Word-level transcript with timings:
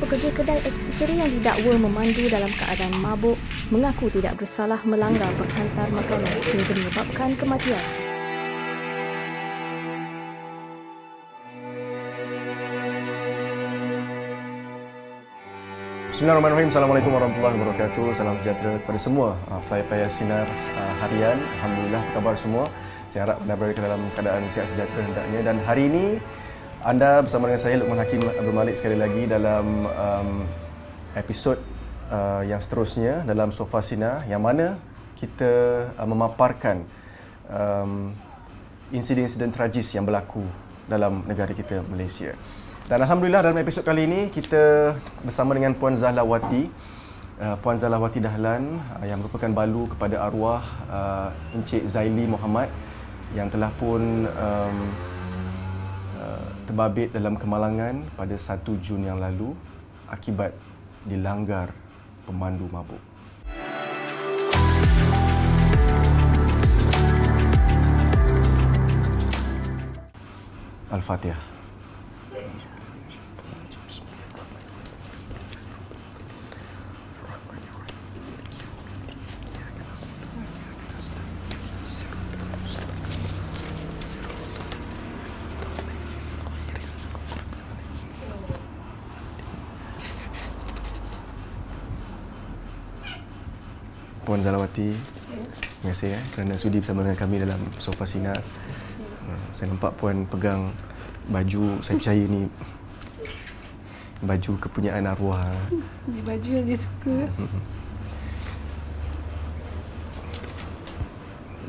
Pekerja 0.00 0.32
kedai 0.32 0.56
aksesori 0.64 1.12
yang 1.20 1.28
didakwa 1.28 1.76
memandu 1.76 2.24
dalam 2.32 2.48
keadaan 2.48 2.96
mabuk 3.04 3.36
mengaku 3.68 4.08
tidak 4.08 4.32
bersalah 4.40 4.80
melanggar 4.88 5.28
penghantar 5.36 5.92
makanan 5.92 6.40
sehingga 6.40 6.72
menyebabkan 6.72 7.36
kematian. 7.36 7.84
Bismillahirrahmanirrahim. 16.08 16.72
Assalamualaikum 16.72 17.12
warahmatullahi 17.12 17.56
wabarakatuh. 17.60 18.04
Salam 18.16 18.40
sejahtera 18.40 18.80
kepada 18.80 18.96
semua 18.96 19.36
uh, 19.52 19.60
player-player 19.68 20.08
sinar 20.08 20.48
uh, 20.80 20.92
harian. 21.04 21.36
Alhamdulillah, 21.60 22.00
apa 22.00 22.12
khabar 22.16 22.34
semua? 22.40 22.64
Saya 23.12 23.28
harap 23.28 23.36
anda 23.44 23.52
berada 23.52 23.80
dalam 23.84 24.00
keadaan 24.16 24.48
sihat 24.48 24.64
sejahtera 24.64 25.04
hendaknya. 25.04 25.40
Dan 25.44 25.56
hari 25.60 25.92
ini, 25.92 26.16
anda 26.80 27.20
bersama 27.20 27.44
dengan 27.52 27.60
saya 27.60 27.76
Luqman 27.76 28.00
Hakim 28.00 28.24
Abdul 28.24 28.56
Malik 28.56 28.72
sekali 28.72 28.96
lagi 28.96 29.28
dalam 29.28 29.84
um, 29.84 30.30
episod 31.12 31.60
uh, 32.08 32.40
yang 32.40 32.56
seterusnya 32.56 33.20
dalam 33.28 33.52
Sofa 33.52 33.84
Sina 33.84 34.24
yang 34.24 34.40
mana 34.40 34.80
kita 35.20 35.84
uh, 36.00 36.08
memaparkan 36.08 36.88
um, 37.52 38.16
insiden-insiden 38.96 39.52
tragis 39.52 39.92
yang 39.92 40.08
berlaku 40.08 40.40
dalam 40.88 41.20
negara 41.28 41.52
kita 41.52 41.84
Malaysia. 41.84 42.32
Dan 42.88 43.04
Alhamdulillah 43.04 43.52
dalam 43.52 43.60
episod 43.60 43.84
kali 43.84 44.08
ini 44.08 44.32
kita 44.32 44.96
bersama 45.20 45.52
dengan 45.52 45.76
Puan 45.76 46.00
Zahlawati 46.00 46.64
uh, 47.44 47.60
Puan 47.60 47.76
Zahlawati 47.76 48.24
Dahlan 48.24 48.80
uh, 48.96 49.04
yang 49.04 49.20
merupakan 49.20 49.52
balu 49.52 49.84
kepada 49.92 50.16
arwah 50.24 50.64
uh, 50.88 51.28
Encik 51.52 51.84
Zaili 51.84 52.24
Muhammad 52.24 52.72
yang 53.36 53.52
telah 53.52 53.68
pun 53.76 54.24
um, 54.24 54.76
terbabit 56.70 57.10
dalam 57.10 57.34
kemalangan 57.34 58.06
pada 58.14 58.38
1 58.38 58.62
Jun 58.78 59.02
yang 59.02 59.18
lalu 59.18 59.58
akibat 60.06 60.54
dilanggar 61.02 61.74
pemandu 62.22 62.70
mabuk. 62.70 63.02
Al-Fatihah. 70.94 71.59
Zalawati. 94.70 94.94
Terima 95.80 95.90
kasih 95.90 96.10
eh, 96.14 96.22
kerana 96.34 96.54
sudi 96.54 96.78
bersama 96.78 97.02
dengan 97.02 97.18
kami 97.18 97.36
dalam 97.42 97.60
sofa 97.82 98.06
sinar. 98.06 98.38
Uh, 99.26 99.42
saya 99.54 99.66
nampak 99.74 99.92
Puan 99.98 100.22
pegang 100.30 100.70
baju, 101.26 101.82
saya 101.82 101.98
percaya 101.98 102.24
ni 102.30 102.46
baju 104.22 104.52
kepunyaan 104.62 105.10
arwah. 105.10 105.42
Ini 106.06 106.20
baju 106.22 106.48
yang 106.54 106.66
dia 106.70 106.78
suka. 106.78 107.16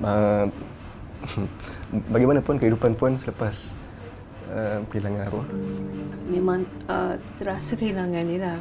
Uh, 0.01 0.45
bagaimana 2.13 2.39
Puan 2.45 2.57
kehidupan 2.61 2.93
Puan 2.97 3.17
selepas 3.17 3.73
uh, 4.53 4.83
kehilangan 4.93 5.21
arwah? 5.25 5.47
Memang 6.29 6.69
uh, 6.85 7.17
terasa 7.41 7.73
kehilangan 7.73 8.25
dia 8.29 8.39
lah 8.45 8.59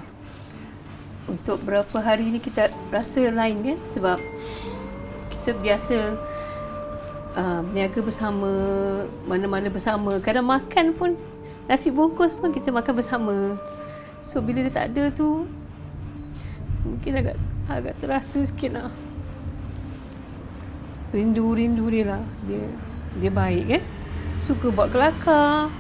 untuk 1.31 1.63
berapa 1.63 1.97
hari 2.03 2.27
ni 2.35 2.43
kita 2.43 2.67
rasa 2.91 3.31
lain 3.31 3.63
kan? 3.63 3.79
Sebab 3.95 4.19
kita 5.31 5.51
biasa 5.63 5.97
uh, 7.39 7.61
berniaga 7.63 8.01
bersama 8.03 8.51
mana-mana 9.25 9.71
bersama. 9.71 10.19
Kadang 10.19 10.51
makan 10.51 10.93
pun 10.99 11.11
nasi 11.71 11.95
bungkus 11.95 12.35
pun 12.35 12.51
kita 12.51 12.75
makan 12.75 12.95
bersama. 12.99 13.37
So 14.21 14.43
bila 14.43 14.67
dia 14.67 14.75
tak 14.75 14.93
ada 14.93 15.09
tu 15.15 15.47
mungkin 16.83 17.13
agak 17.23 17.37
agak 17.71 17.95
terasa 18.03 18.43
sikit 18.43 18.75
lah. 18.75 18.91
Rindu-rindu 21.15 21.87
dia 21.91 22.05
lah. 22.19 22.23
Dia 22.47 22.63
dia 23.23 23.31
baik 23.31 23.65
kan? 23.71 23.83
Suka 24.35 24.71
buat 24.75 24.91
kelakar. 24.91 25.71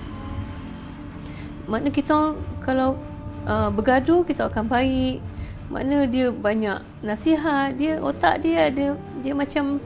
Makna 1.70 1.90
kita 1.94 2.34
kalau 2.66 2.98
uh, 3.46 3.70
bergaduh 3.70 4.26
kita 4.26 4.50
akan 4.50 4.66
baik 4.66 5.22
mana 5.70 6.02
dia 6.10 6.34
banyak 6.34 6.82
nasihat 6.98 7.78
dia 7.78 8.02
otak 8.02 8.42
dia 8.42 8.66
ada 8.66 8.98
dia 9.22 9.32
macam 9.32 9.78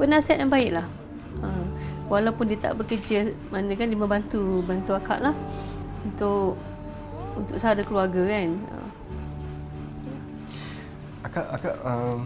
penasihat 0.00 0.40
yang 0.40 0.48
baik 0.48 0.72
lah 0.72 0.86
ha. 1.44 1.48
walaupun 2.08 2.48
dia 2.48 2.56
tak 2.56 2.80
bekerja 2.80 3.36
mana 3.52 3.76
kan 3.76 3.92
dia 3.92 4.00
membantu 4.00 4.64
bantu 4.64 4.96
akak 4.96 5.20
lah 5.20 5.36
untuk 6.00 6.56
untuk 7.36 7.56
sahara 7.60 7.84
keluarga 7.84 8.24
kan 8.24 8.48
ha. 8.72 8.76
akak 11.28 11.46
akak 11.60 11.76
um, 11.84 12.18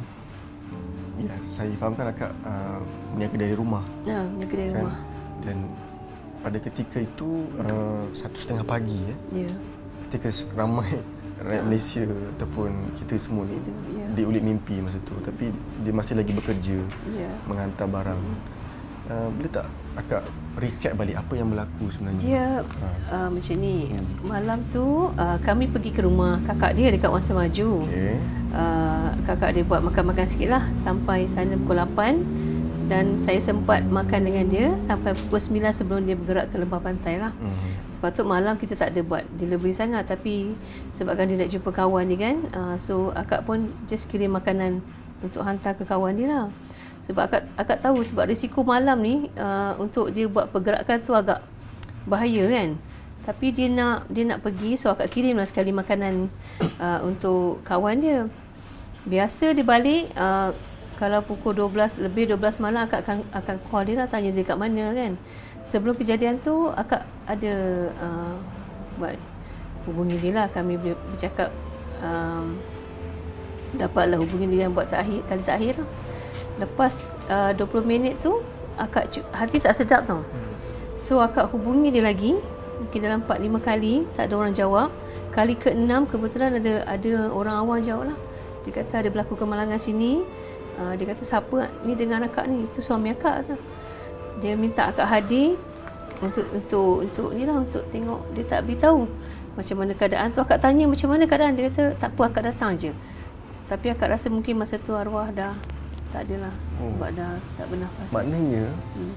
ya 1.19 1.35
saya 1.43 1.75
fahamkan 1.75 2.07
akak 2.15 2.31
uh, 2.47 2.79
berniaga 3.19 3.37
dari 3.37 3.55
rumah 3.59 3.83
ya 4.07 4.23
berniaga 4.39 4.55
dari 4.55 4.71
kan? 4.71 4.79
rumah 4.79 4.97
dan 5.43 5.57
pada 6.43 6.59
ketika 6.63 6.99
itu 7.03 7.51
uh, 7.67 8.07
satu 8.15 8.39
setengah 8.39 8.63
pagi 8.63 8.99
ya, 9.11 9.47
ya. 9.47 9.53
ketika 10.07 10.31
ramai 10.55 11.03
rakyat 11.43 11.65
Malaysia 11.67 12.03
ataupun 12.39 12.71
kita 12.97 13.15
semua 13.19 13.43
ni 13.47 13.59
yeah. 13.95 14.09
diulit 14.15 14.43
mimpi 14.43 14.79
masa 14.81 14.99
tu 15.03 15.15
tapi 15.23 15.51
dia 15.83 15.93
masih 15.93 16.15
lagi 16.19 16.33
bekerja 16.33 16.79
yeah. 17.15 17.35
menghantar 17.51 17.87
barang 17.91 18.23
uh, 19.11 19.29
boleh 19.35 19.51
tak 19.51 19.67
akak 19.93 20.23
recap 20.57 20.93
balik 20.97 21.17
apa 21.21 21.33
yang 21.37 21.49
berlaku 21.53 21.85
sebenarnya 21.93 22.23
dia 22.25 22.49
ha. 22.65 22.89
uh, 23.13 23.29
macam 23.29 23.57
ni 23.61 23.77
hmm. 23.93 24.07
malam 24.25 24.59
tu 24.73 25.13
uh, 25.13 25.39
kami 25.45 25.69
pergi 25.69 25.91
ke 25.93 26.01
rumah 26.07 26.41
kakak 26.49 26.73
dia 26.79 26.89
dekat 26.89 27.13
Wangsa 27.13 27.37
Maju 27.37 27.71
okay. 27.85 28.17
uh, 28.57 29.13
kakak 29.29 29.51
dia 29.59 29.65
buat 29.69 29.85
makan-makan 29.85 30.25
sikit 30.25 30.49
lah 30.49 30.65
sampai 30.81 31.29
sana 31.29 31.59
pukul 31.61 31.77
8 31.77 32.53
dan 32.93 33.17
saya 33.17 33.41
sempat 33.41 33.89
makan 33.89 34.29
dengan 34.29 34.45
dia 34.53 34.69
sampai 34.77 35.17
pukul 35.17 35.41
9 35.41 35.73
sebelum 35.73 36.05
dia 36.05 36.13
bergerak 36.13 36.53
ke 36.53 36.61
lembah 36.61 36.81
pantai 36.83 37.17
lah. 37.17 37.33
Mm-hmm. 37.41 37.92
Sepatut 38.03 38.27
malam 38.27 38.59
kita 38.59 38.75
tak 38.75 38.91
ada 38.91 39.07
buat 39.07 39.23
delivery 39.39 39.71
sangat 39.71 40.11
tapi 40.11 40.59
sebabkan 40.91 41.23
dia 41.23 41.39
nak 41.39 41.55
jumpa 41.55 41.71
kawan 41.71 42.11
dia 42.11 42.19
kan. 42.19 42.37
Uh, 42.51 42.75
so 42.75 43.15
akak 43.15 43.47
pun 43.47 43.71
just 43.87 44.11
kirim 44.11 44.35
makanan 44.35 44.83
untuk 45.23 45.47
hantar 45.47 45.79
ke 45.79 45.87
kawan 45.87 46.19
dia 46.19 46.27
lah. 46.27 46.45
Sebab 47.07 47.31
akak, 47.31 47.47
akak 47.55 47.79
tahu 47.79 48.03
sebab 48.03 48.27
risiko 48.27 48.67
malam 48.67 48.99
ni 48.99 49.31
uh, 49.39 49.79
untuk 49.79 50.11
dia 50.11 50.27
buat 50.27 50.51
pergerakan 50.51 50.99
tu 50.99 51.15
agak 51.15 51.47
bahaya 52.03 52.43
kan. 52.51 52.75
Tapi 53.23 53.55
dia 53.55 53.71
nak 53.71 54.11
dia 54.11 54.27
nak 54.27 54.43
pergi 54.43 54.75
so 54.75 54.91
akak 54.91 55.07
kirimlah 55.07 55.47
sekali 55.47 55.71
makanan 55.71 56.27
uh, 56.83 57.07
untuk 57.07 57.63
kawan 57.63 58.03
dia. 58.03 58.27
Biasa 59.07 59.55
dia 59.55 59.63
balik 59.63 60.11
uh, 60.19 60.51
kalau 60.99 61.23
pukul 61.23 61.55
12 61.55 62.03
lebih 62.03 62.35
12 62.35 62.67
malam 62.67 62.83
akak 62.83 63.07
akan 63.07 63.23
akan 63.31 63.57
call 63.71 63.87
dia 63.87 63.95
lah 63.95 64.11
tanya 64.11 64.35
dia 64.35 64.43
kat 64.43 64.59
mana 64.59 64.91
kan. 64.91 65.15
Sebelum 65.63 65.95
kejadian 65.95 66.43
tu 66.43 66.69
akak 66.75 67.07
ada 67.25 67.55
uh, 68.03 68.35
buat 68.99 69.17
hubungi 69.87 70.19
dia 70.19 70.33
lah 70.35 70.47
kami 70.51 70.79
boleh 70.79 70.99
bercakap 71.11 71.51
um, 72.03 72.59
dapatlah 73.75 74.21
hubungi 74.21 74.47
dia 74.53 74.69
yang 74.69 74.75
buat 74.75 74.91
terakhir 74.91 75.23
kali 75.27 75.43
terakhir 75.43 75.75
lah. 75.81 75.89
Lepas 76.61 77.17
uh, 77.31 77.51
20 77.57 77.89
minit 77.89 78.15
tu 78.21 78.43
akak 78.77 79.23
hati 79.33 79.57
tak 79.63 79.75
sedap 79.75 80.05
tau. 80.05 80.23
So 81.01 81.19
akak 81.19 81.51
hubungi 81.51 81.91
dia 81.91 82.05
lagi 82.05 82.37
mungkin 82.83 83.01
dalam 83.01 83.21
4 83.25 83.39
5 83.39 83.63
kali 83.63 83.95
tak 84.19 84.29
ada 84.31 84.35
orang 84.37 84.55
jawab. 84.55 84.89
Kali 85.33 85.57
ke-6 85.57 86.13
kebetulan 86.13 86.61
ada 86.61 86.85
ada 86.85 87.13
orang 87.33 87.57
awam 87.65 87.81
jawab 87.81 88.13
lah. 88.13 88.19
Dia 88.63 88.73
kata 88.77 89.03
ada 89.03 89.09
berlaku 89.09 89.35
kemalangan 89.41 89.81
sini 89.81 90.21
uh, 90.79 90.93
dia 90.97 91.07
kata 91.09 91.23
siapa 91.25 91.69
ni 91.85 91.93
dengan 91.99 92.25
akak 92.25 92.47
ni 92.49 92.65
itu 92.65 92.81
suami 92.81 93.13
akak 93.13 93.49
tu 93.49 93.57
dia 94.43 94.59
minta 94.59 94.91
akak 94.91 95.07
hadir 95.07 95.55
untuk 96.19 96.47
untuk 96.51 96.91
untuk 97.07 97.29
ni 97.31 97.47
lah 97.47 97.63
untuk 97.63 97.87
tengok. 97.95 98.21
Dia 98.35 98.45
tak 98.47 98.67
beritahu 98.67 99.07
macam 99.55 99.77
mana 99.79 99.93
keadaan. 99.95 100.35
Tu 100.35 100.43
akak 100.43 100.59
tanya 100.59 100.85
macam 100.91 101.09
mana 101.15 101.25
keadaan. 101.31 101.55
Dia 101.55 101.71
kata 101.71 101.85
tak 102.03 102.11
apa 102.19 102.23
akak 102.27 102.45
datang 102.51 102.75
je. 102.75 102.91
Tapi 103.71 103.87
akak 103.95 104.11
rasa 104.11 104.27
mungkin 104.29 104.59
masa 104.59 104.83
tu 104.83 104.99
arwah 104.99 105.31
dah 105.31 105.55
tak 106.13 106.29
adalah 106.29 106.53
oh. 106.77 106.93
sebab 106.93 107.11
dah 107.17 107.33
tak 107.57 107.67
bernafas. 107.73 108.09
Maknanya 108.13 108.65
hmm. 108.69 109.15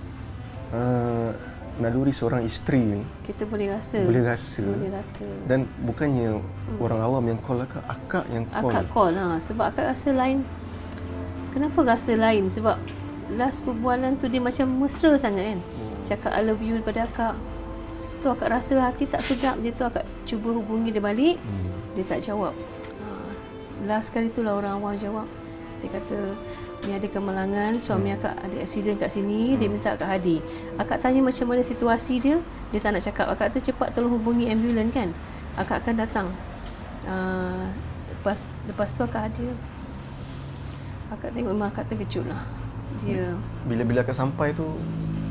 uh, 0.71 1.29
naluri 1.75 2.15
seorang 2.15 2.47
isteri 2.47 2.79
ni 2.87 3.01
kita 3.27 3.43
boleh 3.43 3.67
rasa. 3.75 3.99
boleh 3.99 4.23
rasa. 4.23 4.63
Boleh 4.63 4.91
rasa. 4.95 5.27
Dan 5.43 5.67
bukannya 5.83 6.39
hmm. 6.39 6.79
orang 6.79 6.99
awam 7.03 7.23
yang 7.27 7.39
call 7.43 7.59
akak 7.59 7.83
akak 7.83 8.25
yang 8.31 8.47
call? 8.47 8.71
Akak 8.71 8.85
call 8.93 9.11
lah 9.11 9.35
sebab 9.43 9.65
akak 9.75 9.91
rasa 9.91 10.09
lain. 10.15 10.39
Kenapa 11.51 11.79
rasa 11.83 12.11
lain? 12.15 12.47
Sebab 12.47 12.79
last 13.33 13.65
perbualan 13.65 14.21
tu 14.21 14.29
dia 14.29 14.37
macam 14.37 14.69
mesra 14.85 15.17
sangat 15.17 15.55
kan. 15.55 15.59
Hmm. 15.59 15.95
cakap 16.05 16.31
I 16.37 16.41
love 16.45 16.61
you 16.61 16.77
daripada 16.77 17.09
akak. 17.09 17.35
Tu 18.21 18.27
akak 18.29 18.49
rasa 18.53 18.73
hati 18.81 19.05
tak 19.09 19.21
sedap 19.25 19.57
dia 19.61 19.73
tu 19.73 19.85
akak 19.85 20.05
cuba 20.29 20.53
hubungi 20.53 20.93
dia 20.93 21.01
balik. 21.01 21.41
Hmm. 21.41 21.73
dia 21.97 22.05
tak 22.05 22.21
jawab. 22.21 22.53
Uh, 23.01 23.29
last 23.89 24.13
kali 24.13 24.29
tu 24.29 24.45
lah 24.45 24.57
orang 24.57 24.77
awam 24.77 24.93
jawab. 24.93 25.25
Dia 25.81 25.89
kata 25.89 26.17
ni 26.85 26.93
ada 26.93 27.07
kemalangan 27.09 27.81
suami 27.81 28.13
hmm. 28.13 28.17
akak 28.21 28.35
ada 28.45 28.55
accident 28.61 28.97
kat 29.01 29.09
sini 29.09 29.53
hmm. 29.53 29.57
dia 29.57 29.67
minta 29.73 29.89
akak 29.97 30.09
hadir. 30.09 30.39
Akak 30.77 31.01
tanya 31.01 31.25
macam 31.25 31.45
mana 31.49 31.61
situasi 31.65 32.21
dia 32.21 32.37
dia 32.69 32.79
tak 32.81 32.93
nak 32.93 33.01
cakap. 33.01 33.25
Akak 33.33 33.57
tu 33.57 33.59
cepat 33.73 33.89
tolong 33.97 34.21
hubungi 34.21 34.53
ambulans 34.53 34.93
kan. 34.93 35.09
Akak 35.57 35.81
akan 35.81 35.95
datang. 35.97 36.27
Uh, 37.09 37.73
lepas 38.13 38.45
lepas 38.69 38.89
tu 38.93 39.01
akak 39.01 39.33
hadir. 39.33 39.53
Akak 41.09 41.33
tengok 41.33 41.53
memang 41.53 41.69
akak 41.73 41.89
terkejut 41.89 42.29
lah 42.29 42.64
dia 43.05 43.37
bila-bila 43.65 44.05
akak 44.05 44.15
sampai 44.15 44.53
tu. 44.53 44.65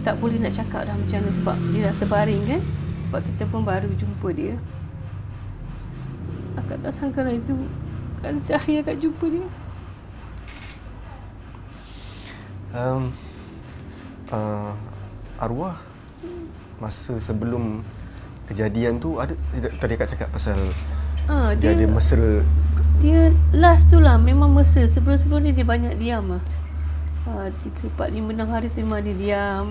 Tak 0.05 0.21
boleh 0.21 0.37
nak 0.37 0.53
cakap 0.53 0.85
dah 0.85 0.95
macam 0.95 1.17
mana 1.17 1.33
sebab 1.33 1.57
dia 1.73 1.81
dah 1.89 1.95
terbaring 1.97 2.43
kan? 2.45 2.61
Sebab 3.07 3.21
kita 3.25 3.43
pun 3.49 3.63
baru 3.65 3.89
jumpa 3.97 4.29
dia. 4.37 4.55
Akak 6.61 6.77
tak 6.85 6.93
sangka 6.93 7.25
lah 7.25 7.33
itu. 7.33 7.57
Kali 8.21 8.41
terakhir 8.45 8.77
akak 8.85 8.97
jumpa 9.01 9.25
dia. 9.33 9.47
Um, 12.75 13.15
uh, 14.35 14.75
arwah 15.39 15.79
masa 16.83 17.17
sebelum 17.23 17.87
kejadian 18.51 18.99
tu 18.99 19.23
ada 19.23 19.31
tadi 19.79 19.95
kak 19.95 20.11
cakap 20.11 20.27
pasal 20.35 20.59
uh, 21.31 21.55
dia, 21.55 21.71
dia 21.71 21.87
ada 21.87 21.87
mesra. 21.87 22.43
dia 22.99 23.31
last 23.55 23.89
tu 23.89 24.03
lah. 24.03 24.21
Memang 24.21 24.53
mesra. 24.53 24.85
Sebelum-sebelum 24.85 25.49
ni 25.49 25.57
dia 25.57 25.65
banyak 25.65 25.97
diam 25.97 26.29
lah 26.29 26.43
uh, 27.29 27.49
3, 27.49 27.97
4, 27.97 28.11
5, 28.21 28.35
6 28.37 28.55
hari 28.55 28.67
tu 28.71 28.77
memang 28.85 29.01
dia 29.05 29.17
diam 29.17 29.65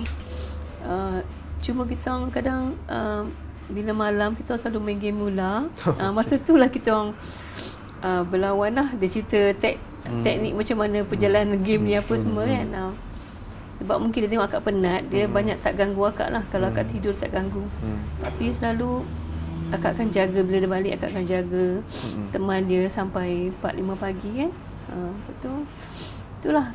uh, 0.85 1.19
cuma 1.63 1.88
kita 1.88 2.07
orang 2.11 2.31
kadang 2.33 2.61
uh, 2.91 3.23
bila 3.71 3.95
malam 3.95 4.35
kita 4.35 4.59
selalu 4.59 4.91
main 4.91 5.00
game 5.00 5.17
mula 5.17 5.71
uh, 5.88 6.11
masa 6.17 6.35
tu 6.35 6.59
lah 6.59 6.67
kita 6.67 6.91
orang 6.91 7.11
uh, 8.03 8.23
berlawan 8.27 8.71
lah 8.75 8.88
dia 9.00 9.07
cerita 9.07 9.39
tek 9.55 9.79
hmm. 10.03 10.21
teknik 10.21 10.53
macam 10.53 10.77
mana 10.83 10.97
perjalanan 11.07 11.57
hmm. 11.59 11.65
game 11.65 11.83
ni 11.88 11.94
apa 11.95 12.13
hmm. 12.13 12.21
semua 12.21 12.44
kan 12.44 12.67
uh, 12.75 12.94
sebab 13.83 13.97
mungkin 14.00 14.19
dia 14.23 14.29
tengok 14.31 14.47
akak 14.51 14.63
penat 14.67 15.01
dia 15.07 15.23
hmm. 15.25 15.33
banyak 15.33 15.57
tak 15.63 15.73
ganggu 15.79 16.03
akak 16.07 16.29
lah 16.29 16.44
kalau 16.51 16.67
hmm. 16.67 16.75
akak 16.75 16.88
tidur 16.91 17.15
tak 17.15 17.31
ganggu 17.31 17.63
hmm. 17.63 18.00
tapi 18.21 18.51
selalu 18.51 19.03
akak 19.71 19.97
akan 19.97 20.07
jaga 20.13 20.39
bila 20.44 20.57
dia 20.59 20.69
balik 20.69 20.91
akak 21.00 21.09
akan 21.15 21.25
jaga 21.25 21.67
hmm. 21.79 22.27
teman 22.35 22.61
dia 22.67 22.83
sampai 22.91 23.50
4-5 23.63 24.03
pagi 24.03 24.31
kan 24.44 24.51
uh, 24.91 25.11
betul 25.25 25.59
itulah 26.44 26.67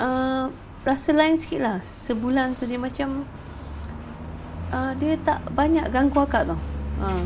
uh, 0.00 0.48
rasa 0.82 1.12
lain 1.12 1.36
sikit 1.36 1.60
lah 1.60 1.78
sebulan 2.00 2.56
tu 2.56 2.64
dia 2.64 2.80
macam 2.80 3.28
uh, 4.72 4.96
dia 4.96 5.20
tak 5.20 5.44
banyak 5.52 5.84
ganggu 5.92 6.24
akak 6.24 6.48
tau 6.48 6.58
uh. 7.04 7.24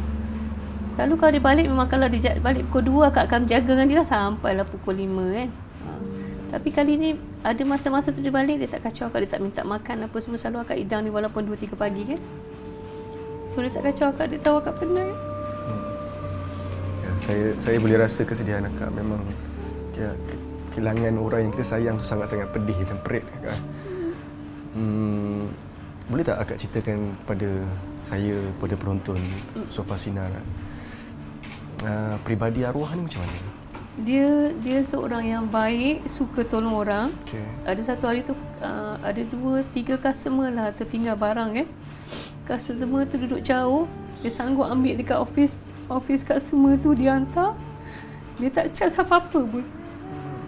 Selalu 0.95 1.15
kalau 1.19 1.33
dia 1.35 1.43
balik 1.43 1.67
memang 1.67 1.91
kalau 1.91 2.07
dia 2.07 2.39
balik 2.39 2.71
pukul 2.71 3.03
2 3.03 3.11
akak 3.11 3.27
akan 3.27 3.51
jaga 3.51 3.67
dengan 3.67 3.91
dia 3.91 3.99
lah 3.99 4.07
sampailah 4.07 4.63
pukul 4.63 4.95
5 4.95 5.11
kan. 5.35 5.51
Tapi 6.55 6.69
kali 6.71 6.93
ni 6.95 7.11
ada 7.43 7.59
masa-masa 7.67 8.15
tu 8.15 8.23
dia 8.23 8.31
balik 8.31 8.63
dia 8.63 8.71
tak 8.71 8.87
kacau 8.87 9.11
akak 9.11 9.27
dia 9.27 9.31
tak 9.35 9.43
minta 9.43 9.67
makan 9.67 10.07
apa 10.07 10.17
semua 10.23 10.39
selalu 10.39 10.63
akak 10.63 10.79
hidang 10.79 11.03
ni 11.03 11.11
walaupun 11.11 11.51
2 11.51 11.67
3 11.67 11.75
pagi 11.75 12.15
kan. 12.15 12.21
So 13.51 13.59
dia 13.59 13.75
tak 13.75 13.91
kacau 13.91 14.15
akak 14.15 14.27
dia 14.31 14.39
tahu 14.39 14.63
akak 14.63 14.79
penat. 14.79 15.03
Hmm. 15.03 15.83
Ya, 17.03 17.11
saya 17.19 17.45
saya 17.59 17.77
boleh 17.83 17.99
rasa 17.99 18.23
kesedihan 18.23 18.63
akak 18.63 18.95
memang 18.95 19.19
dia 19.99 20.15
kehilangan 20.75 21.15
orang 21.23 21.41
yang 21.47 21.53
kita 21.55 21.67
sayang 21.79 21.95
tu 21.97 22.05
sangat-sangat 22.05 22.51
pedih 22.51 22.75
dan 22.83 22.99
perit 23.07 23.25
kan. 23.41 23.59
Hmm. 24.75 25.47
Boleh 26.11 26.27
tak 26.27 26.43
akak 26.43 26.59
ceritakan 26.59 27.15
pada 27.25 27.49
saya 28.05 28.37
pada 28.59 28.75
penonton. 28.75 29.17
Sofa 29.71 29.95
Sinar 29.95 30.29
uh, 31.87 32.17
peribadi 32.27 32.67
arwah 32.67 32.91
ni 32.99 33.07
macam 33.07 33.23
mana? 33.23 33.39
Dia 33.95 34.51
dia 34.59 34.83
seorang 34.83 35.23
yang 35.23 35.45
baik, 35.47 36.11
suka 36.11 36.43
tolong 36.43 36.75
orang. 36.75 37.15
Okay. 37.25 37.47
Ada 37.63 37.95
satu 37.95 38.11
hari 38.11 38.27
tu 38.27 38.35
uh, 38.59 38.99
ada 38.99 39.23
dua, 39.23 39.63
tiga 39.71 39.95
customer 39.95 40.51
lah 40.51 40.75
tertinggal 40.75 41.15
barang 41.15 41.63
eh. 41.63 41.69
Customer 42.45 43.07
tu 43.07 43.17
duduk 43.23 43.41
jauh, 43.41 43.87
dia 44.21 44.35
sanggup 44.35 44.67
ambil 44.67 44.99
dekat 44.99 45.17
office 45.17 45.71
office 45.87 46.27
customer 46.27 46.75
tu 46.75 46.93
dia 46.93 47.15
hantar. 47.15 47.55
Dia 48.43 48.51
tak 48.51 48.75
charge 48.75 48.99
apa-apa 48.99 49.41
pun. 49.47 49.65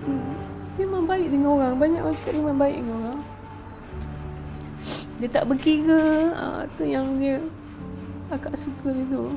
Hmm. 0.06 0.32
Dia 0.78 0.84
memang 0.86 1.06
baik 1.10 1.28
dengan 1.34 1.48
orang. 1.58 1.74
Banyak 1.76 2.00
orang 2.00 2.16
cakap 2.16 2.32
dia 2.32 2.42
memang 2.42 2.60
baik 2.62 2.76
dengan 2.78 2.96
orang. 3.02 3.20
Dia 5.16 5.28
tak 5.32 5.44
berkira. 5.50 6.04
Ah, 6.38 6.62
tu 6.78 6.82
yang 6.86 7.18
dia 7.18 7.42
akak 8.30 8.54
suka 8.54 8.94
dia 8.94 9.06
tu. 9.10 9.34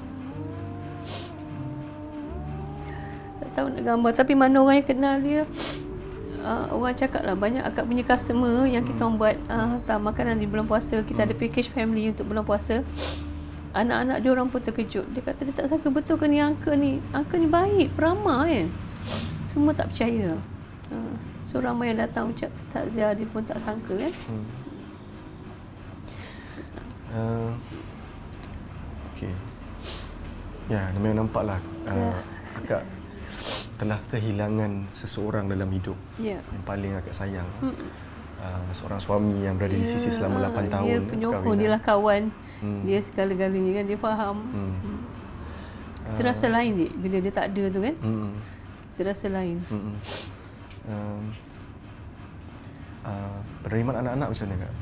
tahu 3.59 3.75
nak 3.75 3.83
gambar 3.83 4.11
tapi 4.15 4.33
mana 4.39 4.55
orang 4.63 4.79
yang 4.79 4.87
kenal 4.87 5.15
dia 5.19 5.41
uh, 6.47 6.71
orang 6.71 6.95
cakap 6.95 7.27
lah 7.27 7.35
banyak 7.35 7.59
akak 7.59 7.83
punya 7.83 8.03
customer 8.07 8.63
yang 8.63 8.87
kita 8.87 9.03
orang 9.03 9.17
buat 9.19 9.35
uh, 9.51 9.75
tak 9.83 9.99
makanan 9.99 10.39
di 10.39 10.47
bulan 10.47 10.63
puasa 10.63 11.03
kita 11.03 11.27
ada 11.27 11.35
package 11.35 11.67
family 11.75 12.07
untuk 12.15 12.31
bulan 12.31 12.47
puasa 12.47 12.87
anak-anak 13.75 14.17
dia 14.23 14.29
orang 14.31 14.47
pun 14.47 14.63
terkejut 14.63 15.05
dia 15.11 15.21
kata 15.21 15.43
dia 15.43 15.53
tak 15.53 15.67
sangka 15.67 15.91
betul 15.91 16.15
ke 16.15 16.25
ni 16.25 16.39
angka 16.39 16.71
ni 16.73 17.03
angka 17.11 17.35
ni 17.35 17.51
baik 17.51 17.93
peramah 17.93 18.47
kan 18.47 18.67
semua 19.45 19.75
tak 19.75 19.91
percaya 19.91 20.39
uh, 20.91 21.13
so 21.45 21.61
ramai 21.61 21.93
yang 21.93 21.99
datang 22.03 22.29
ucap 22.33 22.51
takziah 22.73 23.13
dia 23.13 23.27
pun 23.29 23.41
tak 23.45 23.57
sangka 23.61 23.93
kan 23.95 24.13
hmm. 24.13 24.45
uh, 27.13 27.51
okay. 29.13 29.33
ya 30.69 30.81
memang 30.97 31.25
nampak 31.25 31.43
lah 31.43 31.59
uh, 31.89 31.93
ya. 31.93 32.11
akak 32.59 32.83
telah 33.79 33.99
kehilangan 34.11 34.91
seseorang 34.91 35.47
dalam 35.47 35.71
hidup 35.71 35.95
yeah. 36.19 36.43
yang 36.51 36.63
paling 36.67 36.91
akak 36.99 37.15
sayang. 37.15 37.47
Hmm. 37.63 37.71
Uh, 38.39 38.67
seorang 38.75 38.99
suami 38.99 39.35
yang 39.47 39.55
berada 39.55 39.75
yeah. 39.75 39.83
di 39.83 39.87
sisi 39.87 40.11
selama 40.11 40.51
8 40.51 40.67
tahun. 40.67 40.87
Dia 40.91 40.99
penyokong, 41.07 41.55
dia 41.55 41.69
lah 41.71 41.81
kawan. 41.81 42.23
Hmm. 42.59 42.81
Dia 42.83 42.99
segala-galanya 42.99 43.71
kan, 43.79 43.85
dia 43.87 43.99
faham. 43.99 44.37
Hmm. 44.51 44.75
Hmm. 44.83 44.99
Terasa 46.19 46.51
uh, 46.51 46.59
lain 46.59 46.71
dia 46.75 46.89
bila 46.91 47.17
dia 47.23 47.31
tak 47.31 47.55
ada 47.55 47.63
tu 47.71 47.79
kan. 47.79 47.95
Hmm. 48.03 48.31
Terasa 48.99 49.27
lain. 49.31 49.57
Hmm. 49.71 49.95
Uh, 50.89 51.21
uh, 53.05 53.37
penerimaan 53.61 54.01
anak-anak 54.01 54.27
macam 54.33 54.45
mana 54.49 54.57
kak? 54.65 54.73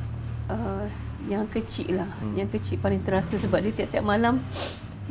Uh, 0.48 0.86
yang 1.28 1.46
kecil 1.52 2.00
lah. 2.00 2.10
Hmm. 2.24 2.34
Yang 2.40 2.50
kecil 2.58 2.80
paling 2.80 3.04
terasa 3.04 3.36
sebab 3.36 3.60
dia 3.60 3.74
tiap-tiap 3.76 4.06
malam 4.08 4.40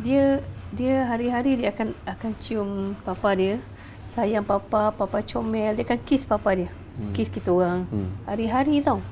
dia 0.00 0.40
dia 0.72 1.04
hari-hari 1.08 1.60
dia 1.60 1.72
akan 1.72 1.92
akan 2.04 2.32
cium 2.40 2.70
papa 3.04 3.32
dia 3.36 3.60
sayang 4.06 4.46
papa, 4.46 4.94
papa 4.94 5.18
comel, 5.20 5.74
dia 5.74 5.82
akan 5.82 5.98
kiss 6.06 6.22
papa 6.22 6.54
dia. 6.54 6.70
Hmm. 6.96 7.12
Kiss 7.12 7.28
kita 7.28 7.50
orang. 7.52 7.84
Hmm. 7.90 8.08
Hari-hari 8.24 8.80
tau. 8.80 9.02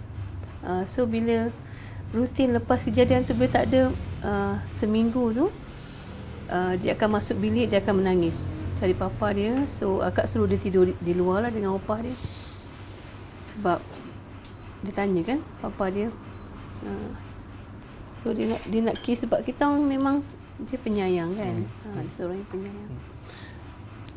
Uh, 0.64 0.86
so 0.88 1.04
bila 1.04 1.52
rutin 2.14 2.54
lepas 2.54 2.80
kejadian 2.80 3.26
tu 3.26 3.34
bila 3.34 3.50
tak 3.50 3.68
ada 3.68 3.90
uh, 4.22 4.54
seminggu 4.70 5.34
tu 5.34 5.46
uh, 6.48 6.72
dia 6.78 6.94
akan 6.94 7.18
masuk 7.18 7.36
bilik 7.42 7.68
dia 7.68 7.82
akan 7.82 8.00
menangis 8.00 8.46
cari 8.74 8.94
papa 8.94 9.30
dia 9.34 9.64
so 9.70 10.02
akak 10.02 10.26
suruh 10.26 10.46
dia 10.50 10.58
tidur 10.58 10.90
di, 10.90 10.94
di 10.98 11.12
luar 11.14 11.46
lah 11.46 11.50
dengan 11.50 11.74
opah 11.78 12.02
dia 12.02 12.14
sebab 13.54 13.78
dia 14.84 14.92
tanya 14.92 15.22
kan 15.22 15.38
papa 15.62 15.84
dia 15.90 16.08
uh, 16.84 17.10
so 18.20 18.34
dia 18.34 18.50
nak, 18.50 18.62
dia 18.66 18.80
nak 18.82 18.96
kiss 19.00 19.22
sebab 19.22 19.40
kita 19.46 19.64
memang 19.68 20.20
dia 20.62 20.78
penyayang 20.78 21.34
kan 21.34 21.54
hmm. 21.66 21.98
ha, 21.98 22.02
seorang 22.14 22.38
yang 22.38 22.50
penyayang 22.50 22.90
hmm 22.90 23.14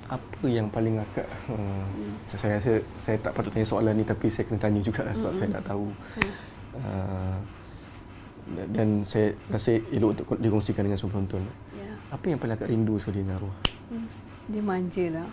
apa 0.08 0.46
yang 0.48 0.72
paling 0.72 0.96
akak 1.04 1.28
uh, 1.52 1.84
hmm. 1.84 2.16
saya 2.24 2.56
rasa 2.56 2.80
saya 2.96 3.20
tak 3.20 3.36
patut 3.36 3.52
tanya 3.52 3.68
soalan 3.68 3.92
ni 3.92 4.08
tapi 4.08 4.32
saya 4.32 4.48
kena 4.48 4.60
tanya 4.64 4.80
juga 4.80 5.04
sebab 5.12 5.36
hmm. 5.36 5.40
saya 5.40 5.48
nak 5.52 5.64
tahu 5.68 5.88
hmm. 5.92 6.32
uh, 6.80 7.38
dan 8.72 9.04
saya 9.04 9.36
rasa 9.52 9.76
elok 9.92 10.16
untuk 10.16 10.40
dikongsikan 10.40 10.88
dengan 10.88 10.96
semua 10.96 11.20
penonton 11.20 11.44
yeah. 11.76 11.92
apa 12.08 12.24
yang 12.32 12.40
paling 12.40 12.56
akak 12.56 12.72
rindu 12.72 12.96
sekali 12.96 13.28
dengan 13.28 13.44
arwah 13.44 13.56
hmm. 13.92 14.08
Dia 14.48 14.64
manja 14.64 15.06
lah 15.12 15.30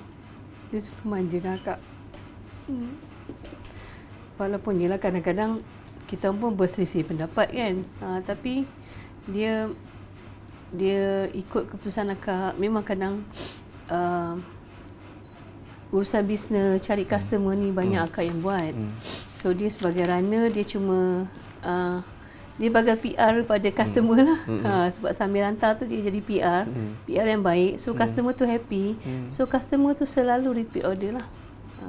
dia 0.70 0.80
suka 0.82 1.02
manja 1.06 1.38
dengan 1.38 1.56
akak 1.56 1.78
hmm. 2.66 2.92
walaupun 4.38 4.74
yelah 4.82 4.98
kadang-kadang 4.98 5.62
kita 6.10 6.34
pun 6.34 6.52
berselisih 6.52 7.06
pendapat 7.06 7.48
kan 7.50 7.74
uh, 8.02 8.20
tapi 8.26 8.66
dia 9.30 9.70
dia 10.74 11.30
ikut 11.30 11.70
keputusan 11.70 12.12
akak 12.12 12.58
memang 12.58 12.82
kadang 12.82 13.22
uh, 13.88 14.34
urusan 15.94 16.26
bisnes 16.26 16.82
cari 16.82 17.06
customer 17.06 17.54
ni 17.54 17.70
banyak 17.70 18.02
hmm. 18.02 18.08
akak 18.10 18.26
yang 18.26 18.42
buat. 18.42 18.74
Hmm. 18.74 18.90
So 19.38 19.54
dia 19.54 19.70
sebagai 19.70 20.10
runner 20.10 20.50
dia 20.50 20.66
cuma 20.66 21.30
uh, 21.62 22.02
dia 22.54 22.70
bagi 22.70 22.94
PR 23.10 23.42
pada 23.42 23.68
customer 23.74 24.18
hmm. 24.18 24.28
lah. 24.30 24.40
Hmm. 24.46 24.62
Ha, 24.62 24.72
sebab 24.94 25.10
sambil 25.10 25.42
hantar 25.42 25.74
tu 25.74 25.90
dia 25.90 26.06
jadi 26.06 26.20
PR. 26.22 26.62
Hmm. 26.70 26.94
PR 27.06 27.26
yang 27.26 27.42
baik. 27.42 27.82
So 27.82 27.92
hmm. 27.92 27.98
customer 27.98 28.32
tu 28.32 28.46
happy. 28.46 28.94
Hmm. 29.02 29.26
So 29.26 29.50
customer 29.50 29.92
tu 29.98 30.06
selalu 30.06 30.62
repeat 30.62 30.86
order 30.86 31.18
lah. 31.18 31.26
Ha, 31.82 31.86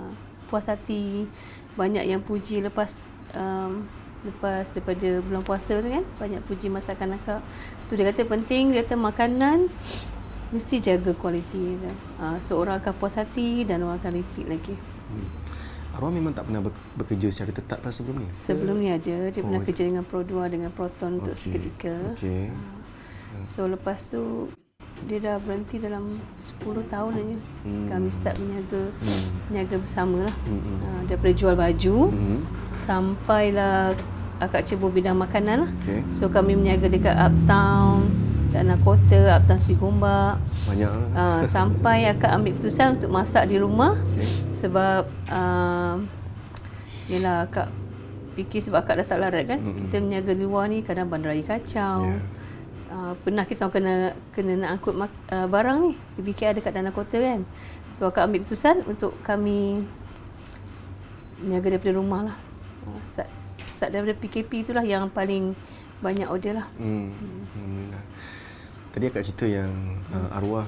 puas 0.49 0.65
hati. 0.65 1.29
Banyak 1.77 2.09
yang 2.09 2.21
puji 2.25 2.65
lepas 2.65 3.05
um, 3.37 3.85
lepas 4.25 4.65
daripada 4.73 5.21
bulan 5.21 5.43
puasa 5.45 5.77
tu 5.77 5.85
kan 5.85 6.01
banyak 6.17 6.41
puji 6.49 6.65
masakan 6.73 7.13
akak 7.13 7.45
tu 7.85 7.93
dia 7.93 8.09
kata 8.09 8.25
penting 8.25 8.73
dia 8.73 8.81
kata 8.81 8.97
makanan 8.97 9.69
mesti 10.49 10.81
jaga 10.81 11.13
kualiti 11.13 11.77
tu. 11.77 11.91
Uh, 12.17 12.41
so 12.41 12.57
orang 12.57 12.81
akan 12.81 12.93
puas 12.97 13.13
hati 13.21 13.61
dan 13.69 13.85
orang 13.85 14.01
akan 14.01 14.17
repeat 14.17 14.49
lagi 14.49 14.75
Hmm. 15.05 15.29
Arwah 15.95 16.11
memang 16.11 16.31
tak 16.31 16.43
pernah 16.45 16.59
bekerja 16.93 17.27
secara 17.29 17.51
tetap 17.51 17.79
lah 17.79 17.89
sebelum 17.89 18.19
ni? 18.19 18.27
sebelum 18.29 18.75
ni 18.77 18.89
ada 18.89 19.15
dia 19.25 19.39
Oh, 19.39 19.47
pernah 19.47 19.61
kerja 19.63 19.83
dengan 19.85 20.03
Pro2 20.03 20.33
dengan 20.45 20.69
Proton 20.69 21.11
untuk 21.17 21.31
Okey, 21.31 21.41
seketika 21.41 21.95
Okey. 22.11 22.51
so 23.45 23.63
lepas 23.65 23.99
tu 24.05 24.51
dia 25.03 25.19
dah 25.19 25.35
berhenti 25.37 25.75
dalam 25.77 26.19
10 26.37 26.83
tahun 26.85 27.11
aja 27.13 27.35
Hmm. 27.63 27.87
kami 27.87 28.07
start 28.09 28.35
berniaga 28.37 28.81
Hmm. 28.93 29.23
berniaga 29.45 29.75
bersama 29.77 30.17
lah 30.21 30.35
Hmm, 30.41 30.55
hmm. 30.57 30.77
uh, 30.81 31.01
daripada 31.05 31.33
jual 31.33 31.55
baju 31.55 31.95
Hmm. 32.09 32.39
sampailah 32.75 33.95
akak 34.37 34.63
cebur 34.65 34.89
bidang 34.89 35.15
makanan 35.15 35.57
lah. 35.61 35.71
Okey. 35.81 35.99
So 36.11 36.27
kami 36.27 36.55
berniaga 36.55 36.87
dekat 36.87 37.15
Uptown, 37.15 38.11
Dana 38.55 38.79
Kota, 38.79 39.35
Uptown 39.35 39.59
Sri 39.59 39.75
Gombak. 39.75 40.39
Banyak. 40.63 40.91
Uh, 41.11 41.43
sampai 41.43 42.07
akak 42.07 42.31
ambil 42.31 42.55
keputusan 42.55 42.95
untuk 42.95 43.11
masak 43.11 43.51
di 43.51 43.59
rumah 43.59 43.99
Okey. 43.99 44.55
sebab 44.55 45.03
uh, 45.27 45.99
yelah 47.11 47.43
akak 47.43 47.67
fikir 48.39 48.63
sebab 48.63 48.87
akak 48.87 49.03
dah 49.03 49.07
tak 49.11 49.19
larat 49.19 49.43
kan. 49.43 49.59
Mm-mm. 49.59 49.91
Kita 49.91 49.99
berniaga 49.99 50.31
di 50.31 50.43
luar 50.47 50.71
ni 50.71 50.79
kadang 50.87 51.11
bandaraya 51.11 51.43
kacau. 51.43 52.07
Ya. 52.07 52.19
Uh, 52.95 53.11
pernah 53.27 53.43
kita 53.43 53.67
kena 53.67 54.15
kena 54.31 54.55
nak 54.55 54.79
angkut 54.79 54.95
uh, 54.95 55.47
barang 55.51 55.77
ni. 55.83 55.91
Dia 56.15 56.21
fikir 56.23 56.45
ada 56.55 56.59
kat 56.63 56.71
Dana 56.71 56.95
Kota 56.95 57.19
kan. 57.19 57.43
So 57.99 58.07
akak 58.07 58.31
ambil 58.31 58.47
keputusan 58.47 58.87
untuk 58.87 59.19
kami 59.19 59.83
berniaga 61.43 61.75
daripada 61.75 61.93
rumah 61.99 62.21
lah. 62.31 62.37
Uh, 62.87 63.03
start 63.03 63.27
start 63.67 63.91
daripada 63.91 64.15
PKP 64.15 64.63
itulah 64.63 64.87
yang 64.87 65.11
paling 65.11 65.51
banyak 65.99 66.27
order 66.27 66.63
lah. 66.63 66.67
Hmm. 66.79 67.11
Alhamdulillah. 67.55 68.03
Tadi 68.95 69.11
akak 69.11 69.27
cerita 69.27 69.43
yang 69.43 69.99
uh, 70.07 70.39
arwah 70.39 70.63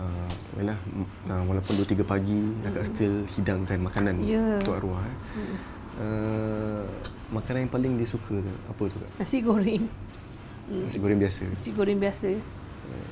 uh, 0.00 0.30
yalah, 0.56 0.80
uh, 1.28 1.42
walaupun 1.44 1.76
2 1.76 1.92
3 1.92 2.00
pagi 2.00 2.40
akak 2.64 2.88
still 2.88 3.28
hidangkan 3.36 3.84
makanan 3.84 4.16
Ya. 4.24 4.64
untuk 4.64 4.80
arwah 4.80 5.04
eh. 5.04 5.16
Uh, 6.00 6.80
makanan 7.28 7.68
yang 7.68 7.72
paling 7.76 7.92
dia 8.00 8.08
suka 8.08 8.40
tu 8.40 8.48
apa 8.48 8.82
tu 8.88 8.96
kak? 8.96 9.10
Nasi 9.20 9.44
goreng. 9.44 9.84
Nasi 10.72 10.96
goreng 10.96 11.20
biasa. 11.20 11.44
Nasi 11.52 11.70
goreng 11.76 12.00
biasa. 12.00 12.28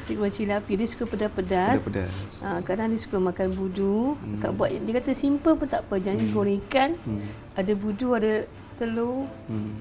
Nasi 0.01 0.13
goreng 0.17 0.33
cili 0.33 0.53
api. 0.57 0.73
Dia 0.81 0.89
suka 0.89 1.05
pedas-pedas. 1.05 1.85
Pedas-pedas. 1.85 2.41
Ha, 2.41 2.65
kadang 2.65 2.89
dia 2.89 3.01
suka 3.05 3.21
makan 3.21 3.53
budu. 3.53 4.17
Hmm. 4.17 4.41
Kak 4.41 4.53
buat, 4.57 4.73
dia 4.73 4.93
kata 4.97 5.13
simple 5.13 5.61
pun 5.61 5.69
tak 5.69 5.85
apa. 5.85 6.01
Jangan 6.01 6.25
hmm. 6.25 6.33
goreng 6.33 6.57
ikan. 6.67 6.91
Hmm. 7.05 7.21
Ada 7.53 7.73
budu, 7.77 8.17
ada 8.17 8.33
telur. 8.81 9.29
Hmm. 9.45 9.77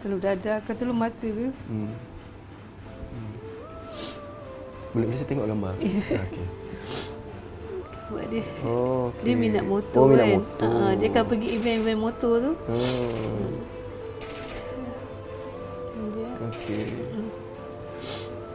Telur 0.00 0.16
dadar 0.16 0.64
ke 0.64 0.72
telur 0.72 0.96
mata 0.96 1.28
ke. 1.28 1.52
Hmm. 1.68 1.92
Hmm. 1.92 2.15
Boleh 4.96 5.06
boleh 5.06 5.18
saya 5.18 5.28
tengok 5.28 5.46
gambar? 5.46 5.74
Ah, 6.08 6.24
Okey. 6.24 6.46
Buat 8.06 8.26
dia. 8.30 8.44
Oh, 8.62 9.10
okay. 9.10 9.24
Dia 9.24 9.34
minat 9.36 9.64
motor 9.66 10.00
oh, 10.00 10.08
minat 10.08 10.24
kan. 10.24 10.36
motor. 10.38 10.70
Ha, 10.70 10.94
dia 10.94 11.06
akan 11.10 11.24
pergi 11.26 11.48
event-event 11.52 12.00
motor 12.00 12.32
tu. 12.38 12.52
Oh, 12.64 13.50
Dia, 16.08 16.28
okey. 16.48 16.84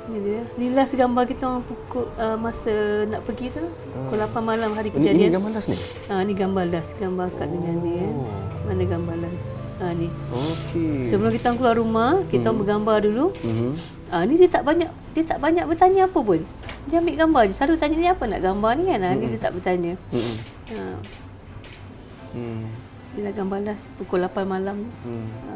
ni 0.03 0.17
dia. 0.19 0.41
Ni 0.55 0.65
last 0.71 0.93
gambar 0.93 1.23
kita 1.25 1.45
orang 1.45 1.63
pukul 1.63 2.09
uh, 2.15 2.33
masa 2.35 2.73
nak 3.05 3.21
pergi 3.21 3.51
tu. 3.51 3.61
Pukul 3.91 4.17
8 4.19 4.39
malam 4.41 4.71
hari 4.71 4.87
Ini, 4.87 4.95
ini 4.95 5.03
kejadian. 5.03 5.29
gambar 5.35 5.51
last 5.53 5.67
ni? 5.67 5.77
Ha, 6.07 6.13
ni 6.23 6.33
gambar 6.33 6.65
last. 6.67 6.91
Gambar 6.95 7.27
kat 7.31 7.47
dengan 7.47 7.75
dia. 7.81 8.07
Oh. 8.07 8.27
Mana 8.65 8.83
gambar 8.83 9.15
last? 9.19 9.39
Ha, 9.77 9.85
ni. 9.91 10.07
Okey. 10.31 11.03
Sebelum 11.03 11.29
kita 11.29 11.53
keluar 11.53 11.75
rumah, 11.75 12.23
kita 12.25 12.49
orang 12.49 12.59
bergambar 12.59 12.97
dulu. 13.01 13.35
Mhm. 13.37 13.71
Ah 14.07 14.23
ni 14.23 14.35
dia 14.35 14.47
tak 14.47 14.63
banyak 14.63 14.91
dia 15.11 15.23
tak 15.27 15.39
banyak 15.43 15.65
bertanya 15.67 16.07
apa 16.07 16.19
pun. 16.19 16.39
Dia 16.87 17.03
ambil 17.03 17.15
gambar 17.19 17.41
je. 17.51 17.53
Selalu 17.53 17.75
tanya 17.77 17.95
ni 17.99 18.07
apa 18.07 18.23
nak 18.25 18.41
gambar 18.41 18.71
ni 18.79 18.83
kan. 18.89 18.99
Ah 19.03 19.13
ni 19.13 19.25
dia 19.27 19.39
tak 19.39 19.53
bertanya. 19.53 19.93
Mhm. 20.11 20.35
Ha. 20.71 20.83
Hmm. 22.31 22.63
Dia 23.11 23.31
gambar 23.35 23.59
last 23.67 23.91
pukul 23.99 24.23
8 24.23 24.47
malam. 24.47 24.87
Hmm. 25.03 25.27
Ha. 25.45 25.53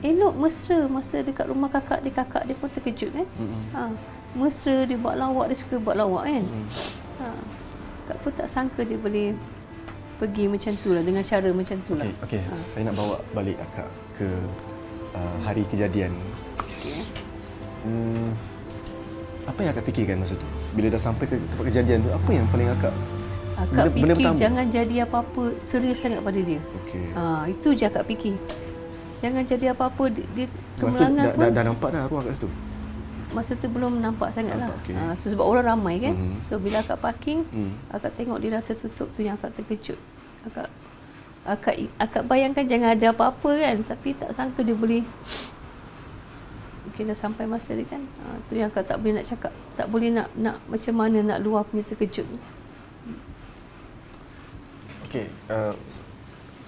Elok 0.00 0.34
mesra 0.40 0.88
masa 0.88 1.20
dekat 1.20 1.44
rumah 1.44 1.68
kakak 1.68 2.00
dia 2.00 2.12
kakak 2.16 2.48
dia 2.48 2.56
pun 2.56 2.72
terkejut 2.72 3.12
kan. 3.12 3.26
Mhm. 3.36 3.60
Ha. 3.76 3.82
Mesra 4.30 4.88
dia 4.88 4.96
buat 4.96 5.14
lawak 5.18 5.52
dia 5.52 5.56
suka 5.60 5.76
buat 5.76 5.96
lawak 6.00 6.24
kan. 6.24 6.44
Hmm. 6.44 6.66
Ha. 7.20 7.26
Kak 8.08 8.16
pun 8.24 8.32
tak 8.32 8.48
sangka 8.48 8.82
dia 8.82 8.96
boleh 8.96 9.36
pergi 10.20 10.44
macam 10.48 10.72
tu 10.76 10.92
lah 10.92 11.00
dengan 11.04 11.24
cara 11.24 11.48
macam 11.48 11.76
tu 11.84 11.92
lah. 11.96 12.04
Okey, 12.24 12.40
okey. 12.40 12.40
Saya 12.68 12.82
nak 12.88 12.96
bawa 12.96 13.16
balik 13.32 13.56
akak 13.56 13.88
ke 14.20 14.28
uh, 15.16 15.36
hari 15.44 15.64
kejadian. 15.68 16.12
Okay. 17.80 17.88
Hmm. 17.88 18.30
Apa 19.42 19.58
yang 19.58 19.72
akak 19.72 19.84
fikirkan 19.86 20.16
masa 20.18 20.34
tu? 20.34 20.46
Bila 20.70 20.86
dah 20.88 21.00
sampai 21.00 21.24
ke 21.24 21.34
tempat 21.34 21.64
kejadian 21.66 21.98
tu, 22.00 22.10
apa 22.10 22.28
yang 22.30 22.46
paling 22.48 22.68
akak 22.70 22.92
Akak 23.58 23.68
Benda- 23.68 23.92
benda 23.92 24.14
fikir 24.14 24.24
pertama. 24.26 24.40
jangan 24.40 24.64
jadi 24.66 24.94
apa-apa 25.04 25.42
serius 25.60 25.98
sangat 25.98 26.20
pada 26.20 26.40
dia. 26.40 26.60
Okey. 26.78 27.04
Ha, 27.12 27.22
itu 27.46 27.68
je 27.70 27.84
akak 27.84 28.04
fikir. 28.06 28.34
Jangan 29.20 29.42
jadi 29.44 29.66
apa-apa 29.70 30.04
dia, 30.08 30.24
dia 30.34 30.46
kemelangan 30.78 31.12
dah, 31.14 31.28
pun. 31.30 31.40
dah, 31.42 31.48
dah 31.50 31.64
nampak 31.66 31.88
dah 31.90 32.00
arwah 32.02 32.22
kat 32.22 32.32
situ. 32.34 32.48
Masa 33.30 33.52
tu 33.54 33.68
belum 33.68 34.00
nampak 34.00 34.32
sangat 34.32 34.56
lah. 34.56 34.72
Okey. 34.74 34.96
Ha, 34.96 35.12
so 35.12 35.28
sebab 35.28 35.44
orang 35.44 35.64
ramai 35.68 36.00
kan. 36.00 36.14
Mhm. 36.14 36.40
So 36.40 36.56
bila 36.56 36.80
akak 36.80 36.98
parking, 36.98 37.44
Hmm. 37.46 37.76
akak 37.90 38.12
tengok 38.14 38.40
dia 38.40 38.50
dah 38.50 38.62
tertutup 38.62 39.08
tu 39.10 39.20
yang 39.20 39.36
akak 39.36 39.52
terkejut. 39.52 39.98
Akak 40.42 40.68
akak 41.42 41.74
akak 41.96 42.22
bayangkan 42.24 42.64
jangan 42.64 42.92
ada 42.92 43.06
apa-apa 43.10 43.50
kan. 43.52 43.76
Tapi 43.84 44.08
tak 44.14 44.32
sangka 44.32 44.60
dia 44.62 44.72
boleh 44.72 45.04
Mungkin 47.00 47.16
dah 47.16 47.24
sampai 47.32 47.48
masa 47.48 47.72
dia 47.72 47.88
kan. 47.88 48.04
Ha, 48.04 48.36
tu 48.44 48.60
yang 48.60 48.68
akak 48.68 48.84
tak 48.84 49.00
boleh 49.00 49.16
nak 49.16 49.24
cakap. 49.24 49.48
Tak 49.72 49.88
boleh 49.88 50.12
nak 50.12 50.28
nak 50.36 50.60
macam 50.68 51.00
mana 51.00 51.24
nak 51.24 51.40
luar 51.40 51.64
punya 51.64 51.80
terkejut 51.88 52.28
ni. 52.28 52.36
Okey, 55.08 55.32
uh, 55.48 55.72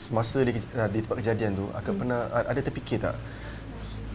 semasa 0.00 0.40
di, 0.40 0.56
uh, 0.56 0.88
di 0.88 1.04
tempat 1.04 1.20
kejadian 1.20 1.52
tu, 1.52 1.68
akak 1.76 1.92
hmm. 1.92 2.00
pernah 2.00 2.32
ada 2.32 2.60
terfikir 2.64 3.04
tak 3.04 3.12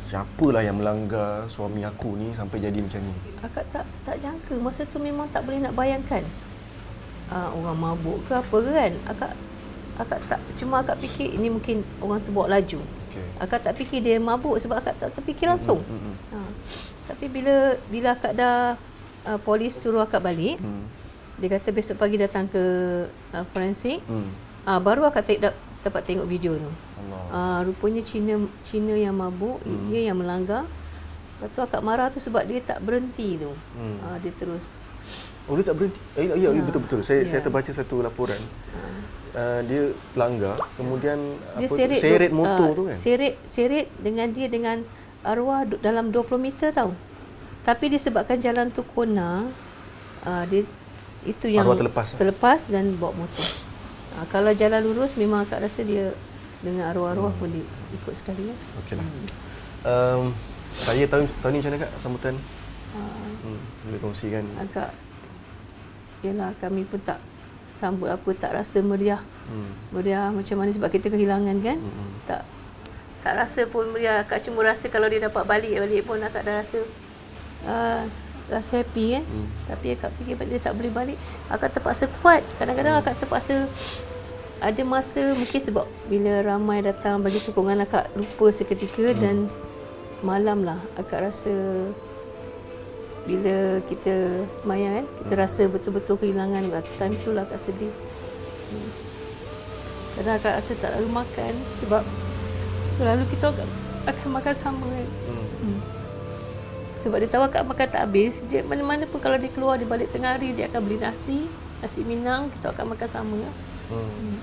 siapalah 0.02 0.66
yang 0.66 0.82
melanggar 0.82 1.46
suami 1.54 1.86
aku 1.86 2.18
ni 2.18 2.34
sampai 2.34 2.66
jadi 2.66 2.82
macam 2.82 2.98
ni? 2.98 3.14
Akak 3.46 3.70
tak 3.70 3.86
tak 4.02 4.18
jangka 4.18 4.58
masa 4.58 4.90
tu 4.90 4.98
memang 4.98 5.30
tak 5.30 5.46
boleh 5.46 5.70
nak 5.70 5.78
bayangkan. 5.78 6.26
Uh, 7.30 7.62
orang 7.62 7.78
mabuk 7.78 8.26
ke 8.26 8.34
apa 8.34 8.58
ke 8.58 8.72
kan. 8.74 8.94
Akak 9.06 9.32
akak 10.02 10.20
tak 10.26 10.42
cuma 10.58 10.82
akak 10.82 10.98
fikir 10.98 11.30
ini 11.38 11.54
mungkin 11.54 11.86
orang 12.02 12.26
tu 12.26 12.34
bawa 12.34 12.58
laju. 12.58 12.82
Okey. 13.18 13.42
Akak 13.42 13.60
tak 13.62 13.74
fikir 13.74 14.00
dia 14.00 14.16
mabuk 14.18 14.62
sebab 14.62 14.78
akak 14.78 14.96
tak 14.96 15.10
terfikir 15.12 15.50
langsung. 15.50 15.82
Hmm, 15.82 16.00
hmm, 16.00 16.16
Ha. 16.30 16.40
Tapi 17.08 17.26
bila 17.28 17.56
bila 17.88 18.14
akak 18.14 18.34
dah 18.34 18.76
uh, 19.26 19.40
polis 19.42 19.74
suruh 19.74 20.04
akak 20.04 20.22
balik, 20.22 20.60
hmm. 20.60 20.84
dia 21.38 21.48
kata 21.50 21.70
besok 21.72 21.98
pagi 21.98 22.16
datang 22.16 22.46
ke 22.46 22.64
uh, 23.34 23.46
forensik. 23.50 24.04
Hmm. 24.06 24.30
Uh, 24.68 24.80
baru 24.80 25.08
akak 25.08 25.24
te- 25.24 25.40
da- 25.40 25.56
dapat 25.82 26.04
tengok 26.04 26.28
video 26.28 26.54
tu. 26.56 26.68
Allah. 27.00 27.24
Uh, 27.32 27.60
rupanya 27.66 28.04
Cina 28.04 28.36
Cina 28.62 28.94
yang 28.94 29.16
mabuk, 29.16 29.64
hmm. 29.64 29.88
dia 29.88 30.12
yang 30.12 30.20
melanggar. 30.20 30.68
Lepas 31.38 31.54
tu 31.54 31.62
akak 31.62 31.82
marah 31.82 32.10
tu 32.10 32.20
sebab 32.20 32.44
dia 32.44 32.60
tak 32.60 32.82
berhenti 32.82 33.38
tu. 33.38 33.52
Hmm. 33.74 33.98
Uh, 34.04 34.18
dia 34.20 34.34
terus 34.36 34.78
Oh 35.48 35.56
dia 35.56 35.64
tak 35.64 35.80
berhenti. 35.80 35.96
Eh, 36.20 36.28
ya, 36.28 36.36
ya, 36.36 36.50
Ya. 36.52 36.60
betul 36.60 36.84
betul. 36.84 37.00
Saya 37.08 37.24
Ya. 37.24 37.32
saya 37.32 37.40
terbaca 37.40 37.72
satu 37.72 38.04
laporan. 38.04 38.36
Uh, 39.30 39.60
dia 39.64 39.84
langgar, 40.14 40.56
kemudian 40.74 41.20
dia 41.54 41.66
apa 41.66 41.70
tu, 41.70 41.76
seret 41.76 42.00
seret 42.00 42.30
du- 42.30 42.38
motor 42.38 42.68
ah, 42.68 42.74
tu 42.74 42.84
kan. 42.86 42.96
Seret 42.96 43.36
seret 43.44 43.88
dengan 43.98 44.28
dia 44.28 44.48
dengan 44.48 44.82
arwah 45.22 45.62
dalam 45.78 46.10
20 46.10 46.38
meter 46.38 46.72
tau. 46.72 46.96
Tapi 47.62 47.86
disebabkan 47.90 48.38
jalan 48.38 48.70
tu 48.70 48.82
kona, 48.86 49.46
uh, 50.24 50.44
dia 50.46 50.64
itu 51.24 51.46
yang 51.48 51.64
Arwah 51.64 51.76
terlepas. 51.76 52.08
terlepas 52.14 52.66
dan 52.66 52.96
bawa 52.96 53.14
motor. 53.18 53.46
Uh, 54.14 54.26
kalau 54.28 54.52
jalan 54.52 54.80
lurus 54.82 55.14
memang 55.14 55.44
akak 55.44 55.60
rasa 55.60 55.82
dia 55.82 56.16
dengan 56.60 56.88
arwah-arwah 56.88 57.30
Hmm. 57.30 57.38
pun 57.38 57.50
dia 57.52 57.66
ikut 57.92 58.14
sekali 58.14 58.48
kan. 58.48 58.58
Okeylah. 58.80 59.08
Um, 59.84 60.24
saya 60.78 61.04
tahun 61.06 61.28
tahun 61.38 61.52
ni 61.52 61.60
macam 61.60 61.72
mana 61.72 61.82
kak 61.82 61.92
sambutan? 62.00 62.36
Uh, 62.90 63.28
Hmm, 63.40 63.60
boleh 63.84 64.00
kongsikan. 64.02 64.44
agak 64.58 64.90
yalah 66.20 66.50
kami 66.58 66.82
pun 66.84 66.98
tak 67.00 67.20
sambut 67.78 68.10
apa 68.10 68.30
tak 68.34 68.58
rasa 68.58 68.82
meriah. 68.82 69.22
Hmm. 69.46 69.72
Meriah 69.94 70.34
macam 70.34 70.58
mana 70.58 70.74
sebab 70.74 70.90
kita 70.90 71.14
kehilangan 71.14 71.56
kan. 71.62 71.78
Hmm. 71.78 72.10
Tak 72.26 72.42
tak 73.22 73.34
rasa 73.38 73.62
pun 73.70 73.86
meriah. 73.94 74.26
Akak 74.26 74.42
cuma 74.42 74.66
rasa 74.66 74.90
kalau 74.90 75.06
dia 75.06 75.22
dapat 75.22 75.46
balik 75.46 75.78
balik 75.78 76.02
pun 76.10 76.18
akak 76.18 76.42
dah 76.42 76.66
rasa 76.66 76.80
uh, 77.70 78.02
rasa 78.50 78.82
happy 78.82 79.22
kan. 79.22 79.24
Hmm. 79.30 79.48
Tapi 79.70 79.88
akak 79.94 80.12
fikir 80.18 80.36
dia 80.50 80.60
tak 80.60 80.74
boleh 80.74 80.92
balik. 80.92 81.18
Akak 81.54 81.78
terpaksa 81.78 82.10
kuat. 82.26 82.42
Kadang-kadang 82.58 82.98
akak 82.98 83.22
terpaksa 83.22 83.70
ada 84.58 84.82
masa 84.82 85.38
mungkin 85.38 85.62
sebab 85.62 85.86
bila 86.10 86.42
ramai 86.42 86.82
datang 86.82 87.22
bagi 87.22 87.38
sokongan 87.38 87.86
akak 87.86 88.10
lupa 88.18 88.50
seketika 88.50 89.14
Hmm. 89.14 89.22
dan 89.22 89.36
malam 90.26 90.66
lah 90.66 90.82
akak 90.98 91.30
rasa 91.30 91.54
bila 93.28 93.84
kita 93.92 94.16
mayang 94.64 95.04
kan 95.04 95.06
kita 95.20 95.34
Hmm. 95.36 95.44
rasa 95.44 95.62
betul-betul 95.68 96.16
kehilangan 96.16 96.64
time 96.96 97.16
tu 97.20 97.36
lah 97.36 97.44
akak 97.44 97.60
sedih 97.60 97.92
hmm. 98.72 98.90
kadang 100.16 100.36
akak 100.40 100.54
rasa 100.64 100.72
tak 100.80 100.96
lalu 100.96 101.10
makan 101.12 101.54
sebab 101.84 102.02
Selalu 102.98 103.30
kita 103.30 103.54
akan 104.10 104.30
makan 104.34 104.56
sama 104.58 104.90
kan. 104.90 105.10
Hmm. 105.30 105.80
Sebab 107.06 107.18
dia 107.22 107.30
tahu 107.30 107.46
akak 107.46 107.62
makan 107.62 107.88
tak 107.94 108.02
habis. 108.10 108.42
Dia 108.50 108.66
mana-mana 108.66 109.06
pun 109.06 109.22
kalau 109.22 109.38
dia 109.38 109.54
keluar 109.54 109.78
di 109.78 109.86
balik 109.86 110.10
tengah 110.10 110.34
hari 110.34 110.58
dia 110.58 110.66
akan 110.66 110.82
beli 110.82 110.98
nasi, 110.98 111.46
nasi 111.78 112.02
Minang, 112.02 112.50
kita 112.58 112.74
akan 112.74 112.98
makan 112.98 113.10
sama. 113.14 113.38
Hmm. 113.94 114.42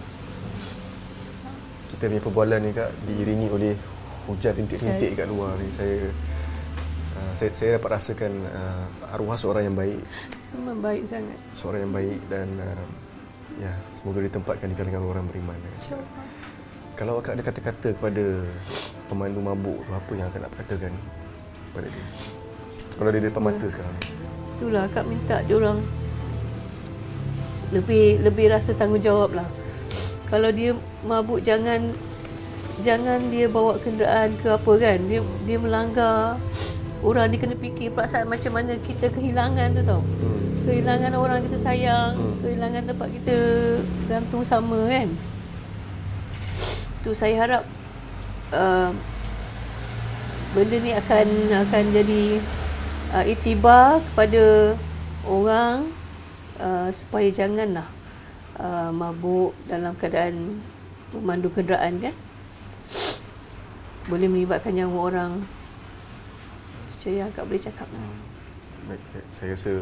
Kita 1.91 2.07
ni 2.07 2.23
perbualan 2.23 2.63
ni 2.63 2.71
kak 2.71 2.95
diiringi 3.11 3.51
oleh 3.51 3.75
hujan 4.31 4.55
rintik-rintik 4.55 5.19
kat 5.19 5.27
luar 5.27 5.59
ni. 5.59 5.67
Saya 5.75 6.15
saya, 7.35 7.51
saya 7.55 7.71
dapat 7.77 7.99
rasakan 7.99 8.33
uh, 8.51 9.15
arwah 9.15 9.37
seorang 9.37 9.69
yang 9.69 9.77
baik. 9.77 10.01
Memang 10.55 10.79
baik 10.81 11.03
sangat. 11.03 11.39
Seorang 11.53 11.81
yang 11.87 11.95
baik 11.95 12.19
dan 12.31 12.49
uh, 12.59 12.87
ya 13.59 13.73
semoga 13.99 14.19
ditempatkan 14.23 14.67
di 14.71 14.77
kalangan 14.79 15.03
orang 15.05 15.27
beriman. 15.29 15.59
InsyaAllah. 15.75 16.11
Kalau 16.95 17.19
akak 17.19 17.35
ada 17.35 17.43
kata-kata 17.43 17.89
kepada 17.99 18.25
pemandu 19.11 19.43
mabuk 19.43 19.83
tu 19.83 19.91
apa 19.91 20.11
yang 20.15 20.27
akak 20.31 20.41
nak 20.47 20.53
katakan 20.55 20.93
kepada 21.71 21.89
dia? 21.91 22.07
Kalau 22.95 23.11
dia 23.11 23.19
di 23.19 23.27
depan 23.27 23.43
mata 23.43 23.67
sekarang. 23.67 23.97
Itulah 24.55 24.83
akak 24.87 25.05
minta 25.11 25.37
dia 25.43 25.57
orang 25.59 25.83
lebih 27.75 28.23
lebih 28.23 28.47
rasa 28.55 28.71
tanggungjawab 28.79 29.35
lah. 29.35 29.49
Kalau 30.31 30.55
dia 30.55 30.79
mabuk 31.03 31.43
jangan 31.43 31.91
jangan 32.79 33.19
dia 33.27 33.51
bawa 33.51 33.75
kenderaan 33.83 34.31
ke 34.39 34.55
apa 34.55 34.73
kan. 34.79 34.99
Dia 35.11 35.21
dia 35.43 35.59
melanggar 35.59 36.39
orang 37.05 37.29
dia 37.29 37.39
kena 37.45 37.57
fikir 37.61 37.93
perasaan 37.93 38.27
macam 38.27 38.57
mana 38.57 38.81
kita 38.81 39.13
kehilangan 39.13 39.77
tu 39.77 39.83
tau. 39.85 40.01
Hmm. 40.01 40.65
Kehilangan 40.65 41.13
orang 41.13 41.45
kita 41.45 41.61
sayang, 41.61 42.17
hmm. 42.17 42.41
kehilangan 42.41 42.83
tempat 42.89 43.09
kita 43.21 43.37
gantung 44.09 44.43
sama 44.43 44.89
kan. 44.89 45.09
Tu 47.05 47.13
saya 47.13 47.35
harap 47.45 47.63
uh, 48.57 48.89
benda 50.57 50.77
ni 50.81 50.97
akan 50.97 51.29
akan 51.69 51.85
jadi 51.93 52.23
uh, 53.13 53.25
itibar 53.29 54.01
kepada 54.01 54.73
orang 55.29 55.93
uh, 56.57 56.89
supaya 56.89 57.29
janganlah 57.29 57.85
uh, 58.57 58.89
mabuk 58.89 59.53
dalam 59.69 59.93
keadaan 60.01 60.65
memandu 61.13 61.53
kenderaan 61.53 62.01
kan 62.01 62.15
boleh 64.09 64.29
melibatkan 64.29 64.77
nyawa 64.77 64.99
orang 65.09 65.33
je 67.05 67.11
yang 67.15 67.29
akak 67.29 67.45
boleh 67.45 67.61
cakap 67.61 67.85
hmm. 67.87 68.17
Baik, 68.85 69.01
saya, 69.07 69.23
saya 69.31 69.49
rasa 69.51 69.73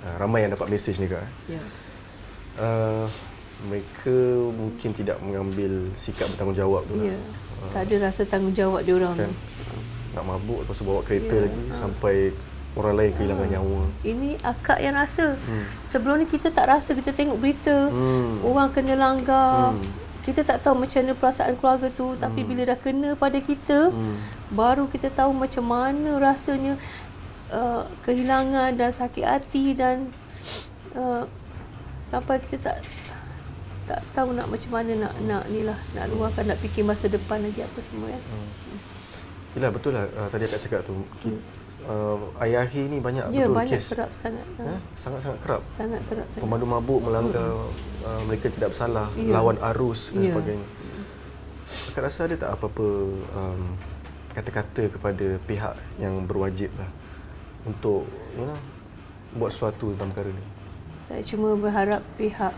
uh, 0.00 0.14
ramai 0.16 0.40
yang 0.42 0.52
dapat 0.52 0.68
mesej 0.68 0.96
ni 0.96 1.06
kak 1.06 1.20
ya 1.46 1.60
uh, 2.56 3.04
mereka 3.62 4.16
mungkin 4.50 4.90
tidak 4.90 5.20
mengambil 5.20 5.92
sikap 5.94 6.28
bertanggungjawab 6.28 6.82
tu 6.86 6.96
ya 6.98 7.12
lah. 7.12 7.70
tak 7.70 7.80
ada 7.86 7.96
rasa 8.02 8.24
tanggungjawab 8.24 8.80
dia 8.80 8.94
orang 8.94 9.14
kan 9.14 9.30
nak 10.10 10.24
mabuk 10.26 10.64
lepas 10.64 10.74
tu 10.74 10.82
bawa 10.82 11.00
kereta 11.00 11.30
Ya, 11.30 11.44
lagi 11.44 11.60
ha. 11.62 11.74
sampai 11.76 12.16
orang 12.72 12.94
lain 12.94 13.10
kehilangan 13.12 13.48
nyawa. 13.48 13.82
ini 14.02 14.30
akak 14.40 14.78
yang 14.78 14.94
rasa 14.94 15.36
Hmm. 15.38 15.64
sebelum 15.82 16.18
ni 16.18 16.26
kita 16.26 16.48
tak 16.48 16.66
rasa 16.66 16.92
kita 16.92 17.10
tengok 17.10 17.36
berita 17.36 17.76
Hmm. 17.86 18.40
orang 18.42 18.68
kena 18.70 18.94
langgar 18.96 19.70
Hmm. 19.70 19.86
Kita 20.20 20.40
tak 20.42 20.60
tahu 20.60 20.76
macam 20.76 21.00
mana 21.00 21.12
perasaan 21.14 21.54
keluarga 21.54 21.88
tu 21.88 22.12
tapi 22.14 22.44
bila 22.44 22.62
dah 22.66 22.76
kena 22.76 23.08
pada 23.14 23.38
kita 23.38 23.88
Hmm. 23.88 24.16
baru 24.50 24.84
kita 24.86 25.08
tahu 25.08 25.32
macam 25.32 25.64
mana 25.64 26.16
rasanya 26.16 26.76
uh, 27.48 27.82
kehilangan 28.02 28.74
dan 28.74 28.90
sakit 28.90 29.22
hati 29.22 29.72
dan 29.72 30.12
uh, 30.92 31.24
sampai 32.06 32.38
kita 32.42 32.56
tak 32.60 32.78
tak 33.86 34.00
tahu 34.12 34.30
nak 34.30 34.46
macam 34.46 34.70
mana 34.70 34.92
nak 35.00 35.14
nak 35.20 35.44
ni 35.48 35.62
lah 35.62 35.78
nak 35.92 36.06
luahkan 36.08 36.46
nak 36.46 36.58
fikir 36.58 36.82
masa 36.82 37.06
depan 37.06 37.42
lagi 37.42 37.58
apa 37.60 37.78
semua 37.80 38.06
ya. 38.06 38.20
Yelah 39.50 39.70
betul 39.70 39.98
lah 39.98 40.06
uh, 40.14 40.28
tadi 40.28 40.46
akak 40.46 40.62
cakap 40.62 40.80
tu. 40.86 40.94
Ki, 41.18 41.34
uh, 41.90 42.16
ayah-ayah 42.46 42.86
ni 42.86 42.98
banyak 43.02 43.24
Ya 43.34 43.50
betul 43.50 43.56
banyak 43.58 43.74
kes 43.74 43.86
kerap 43.90 44.10
sangat. 44.14 44.46
Ha, 44.62 44.74
sangat-sangat 44.94 45.38
kerap. 45.42 45.62
Sangat 45.74 46.00
kerap 46.06 46.26
sangat. 46.30 46.42
Pemandu 46.46 46.66
mabuk 46.70 47.00
melanggar 47.02 47.50
uh, 48.06 48.22
mereka 48.30 48.46
tidak 48.54 48.70
bersalah, 48.70 49.10
Ya. 49.18 49.34
lawan 49.34 49.58
arus 49.74 50.14
dan 50.14 50.22
Ya. 50.22 50.30
sebagainya. 50.30 50.68
Akak 51.90 52.02
rasa 52.06 52.20
ada 52.26 52.36
tak 52.38 52.50
apa-apa 52.54 52.86
um, 53.34 53.62
kata-kata 54.34 54.90
kepada 54.90 55.26
pihak 55.46 55.74
yang 55.98 56.22
berwajib 56.26 56.70
lah 56.78 56.90
untuk 57.66 58.06
you 58.38 58.46
know, 58.46 58.58
buat 59.34 59.50
sesuatu 59.50 59.94
tentang 59.94 60.10
perkara 60.14 60.30
ni? 60.34 60.44
Saya 61.06 61.22
cuma 61.26 61.54
berharap 61.58 62.02
pihak 62.14 62.54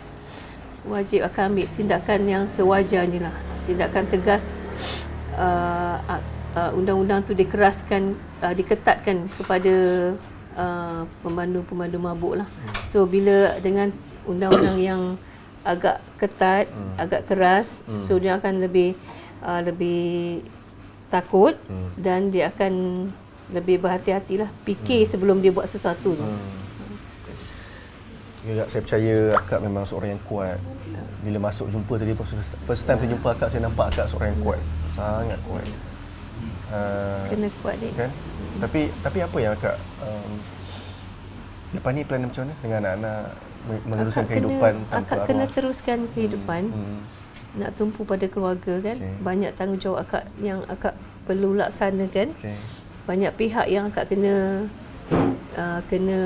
wajib 0.84 1.24
akan 1.24 1.42
ambil 1.56 1.66
tindakan 1.72 2.20
yang 2.28 2.44
sewajarnya 2.48 3.28
lah. 3.28 3.36
Tindakan 3.68 4.04
tegas 4.08 4.44
uh, 5.36 5.96
uh, 6.54 6.70
undang-undang 6.76 7.24
tu 7.24 7.32
dikeraskan, 7.32 8.16
uh, 8.40 8.54
diketatkan 8.54 9.28
kepada 9.36 9.74
uh, 10.56 11.02
pemandu-pemandu 11.24 11.98
mabuk 11.98 12.34
lah. 12.44 12.48
So 12.88 13.04
bila 13.04 13.56
dengan 13.60 13.92
undang-undang 14.24 14.78
yang 14.88 15.02
agak 15.62 16.02
ketat, 16.18 16.66
Hmm. 16.74 16.94
agak 16.98 17.22
keras, 17.30 17.86
so 18.02 18.18
dia 18.18 18.34
akan 18.34 18.66
lebih 18.66 18.98
uh, 19.46 19.62
lebih 19.62 20.42
takut 21.06 21.54
Hmm. 21.70 21.90
dan 21.94 22.34
dia 22.34 22.50
akan 22.50 23.06
lebih 23.52 23.78
berhati-hatilah 23.78 24.48
fikir 24.64 25.04
sebelum 25.06 25.38
dia 25.38 25.52
buat 25.54 25.68
sesuatu 25.68 26.16
tu. 26.16 26.26
Ya, 28.42 28.66
saya 28.66 28.82
percaya 28.82 29.30
akak 29.38 29.62
memang 29.62 29.86
seorang 29.86 30.18
yang 30.18 30.22
kuat. 30.26 30.58
Bila 31.22 31.38
masuk 31.38 31.70
jumpa 31.70 31.94
tadi 31.94 32.10
first, 32.10 32.50
first 32.66 32.82
time 32.82 32.98
saya 32.98 33.14
jumpa 33.14 33.28
akak 33.38 33.54
saya 33.54 33.62
nampak 33.62 33.94
akak 33.94 34.10
seorang 34.10 34.34
yang 34.34 34.42
kuat. 34.42 34.60
Sangat 34.90 35.38
kuat. 35.46 35.62
Uh, 36.72 37.28
Kena 37.28 37.48
kuat 37.60 37.76
dia. 37.76 37.92
kan? 37.92 38.10
Tapi 38.58 38.80
tapi 38.98 39.18
apa 39.20 39.36
yang 39.36 39.52
akak 39.52 39.76
um, 40.00 40.32
lepas 41.72 41.90
ni 41.90 42.02
plan 42.02 42.20
macam 42.22 42.42
mana 42.42 42.54
dengan 42.58 42.78
anak-anak 42.78 43.20
me- 43.62 43.84
meneruskan 43.86 44.22
Akak 44.22 44.30
kehidupan 44.30 44.72
kena, 44.74 44.88
tanpa 44.88 45.00
akak 45.02 45.12
arwah? 45.14 45.28
kena 45.28 45.44
teruskan 45.48 45.98
kehidupan 46.10 46.62
Hmm. 46.66 47.00
nak 47.54 47.70
tumpu 47.74 48.00
pada 48.02 48.24
keluarga 48.24 48.74
kan 48.82 48.96
Okey. 48.98 49.16
banyak 49.20 49.50
tanggungjawab 49.52 49.98
akak 50.02 50.24
yang 50.38 50.60
akak 50.66 50.94
perlu 51.22 51.52
laksanakan 51.54 52.32
Okay. 52.34 52.56
banyak 53.02 53.32
pihak 53.34 53.66
yang 53.66 53.84
akak 53.86 54.08
kena 54.08 54.64
uh, 55.54 55.80
kena 55.86 56.20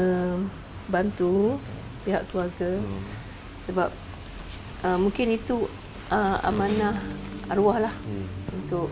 bantu 0.87 1.59
pihak 2.03 2.23
keluarga 2.25 2.71
Hmm. 2.77 3.03
sebab 3.63 3.89
uh, 4.83 4.95
mungkin 4.97 5.27
itu 5.33 5.67
uh, 6.09 6.39
amanah 6.41 6.95
arwah 7.47 7.79
lah 7.81 7.95
Hmm. 8.01 8.27
untuk 8.53 8.91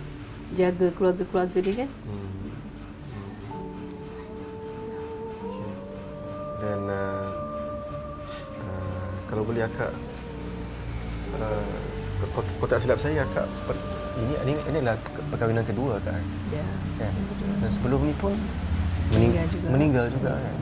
jaga 0.54 0.86
keluarga-keluarga 0.92 1.58
dia 1.60 1.74
kan 1.76 1.90
Hmm. 2.04 2.30
Okay. 5.44 5.70
Dan 6.60 6.80
uh, 6.86 7.28
uh, 8.60 9.08
kalau 9.26 9.42
boleh 9.42 9.62
akak 9.62 9.90
uh, 11.34 11.76
kau, 12.30 12.42
kau 12.56 12.66
tak 12.66 12.78
silap 12.78 12.96
saya 12.96 13.22
akak 13.22 13.44
per- 13.64 13.82
ini 14.14 14.34
ini 14.44 14.52
inilah 14.70 14.94
perkahwinan 15.28 15.64
kedua 15.64 15.98
akak 15.98 16.14
dia 16.48 16.62
kan. 16.96 17.12
Dan 17.60 17.68
sebelum 17.68 18.00
ni 18.00 18.14
pun 18.14 18.32
mening- 19.10 19.34
Meninggal 19.34 19.46
juga. 19.48 19.66
meninggal 19.68 20.06
juga 20.08 20.32
kan. 20.34 20.56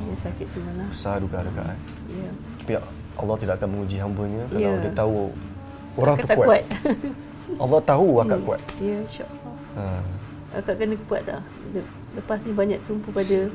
dia 0.00 0.16
sakit 0.16 0.46
tu 0.48 0.58
mana 0.60 0.84
Besar 0.88 1.16
duka 1.18 1.38
dekat 1.40 1.64
kan. 1.64 1.78
ya 2.08 2.30
Tapi 2.58 2.72
Allah 3.16 3.36
tidak 3.36 3.54
akan 3.56 3.68
menguji 3.68 3.96
hamba-Nya 3.96 4.42
kalau 4.48 4.60
Ya. 4.60 4.72
dia 4.78 4.92
tahu 4.92 5.16
orang 5.96 6.14
tu 6.16 6.24
Akak 6.24 6.36
kuat. 6.38 6.64
Allah 7.56 7.80
tahu 7.80 8.20
akak 8.20 8.40
kuat. 8.44 8.60
ya 8.78 9.00
insyaAllah 9.00 9.56
Ha. 9.78 9.84
Akak 10.58 10.74
kena 10.76 10.98
kuat 11.06 11.22
dah. 11.22 11.38
Le- 11.70 11.86
Lepas 12.12 12.42
ni 12.42 12.50
banyak 12.50 12.82
tumpu 12.82 13.08
pada 13.08 13.46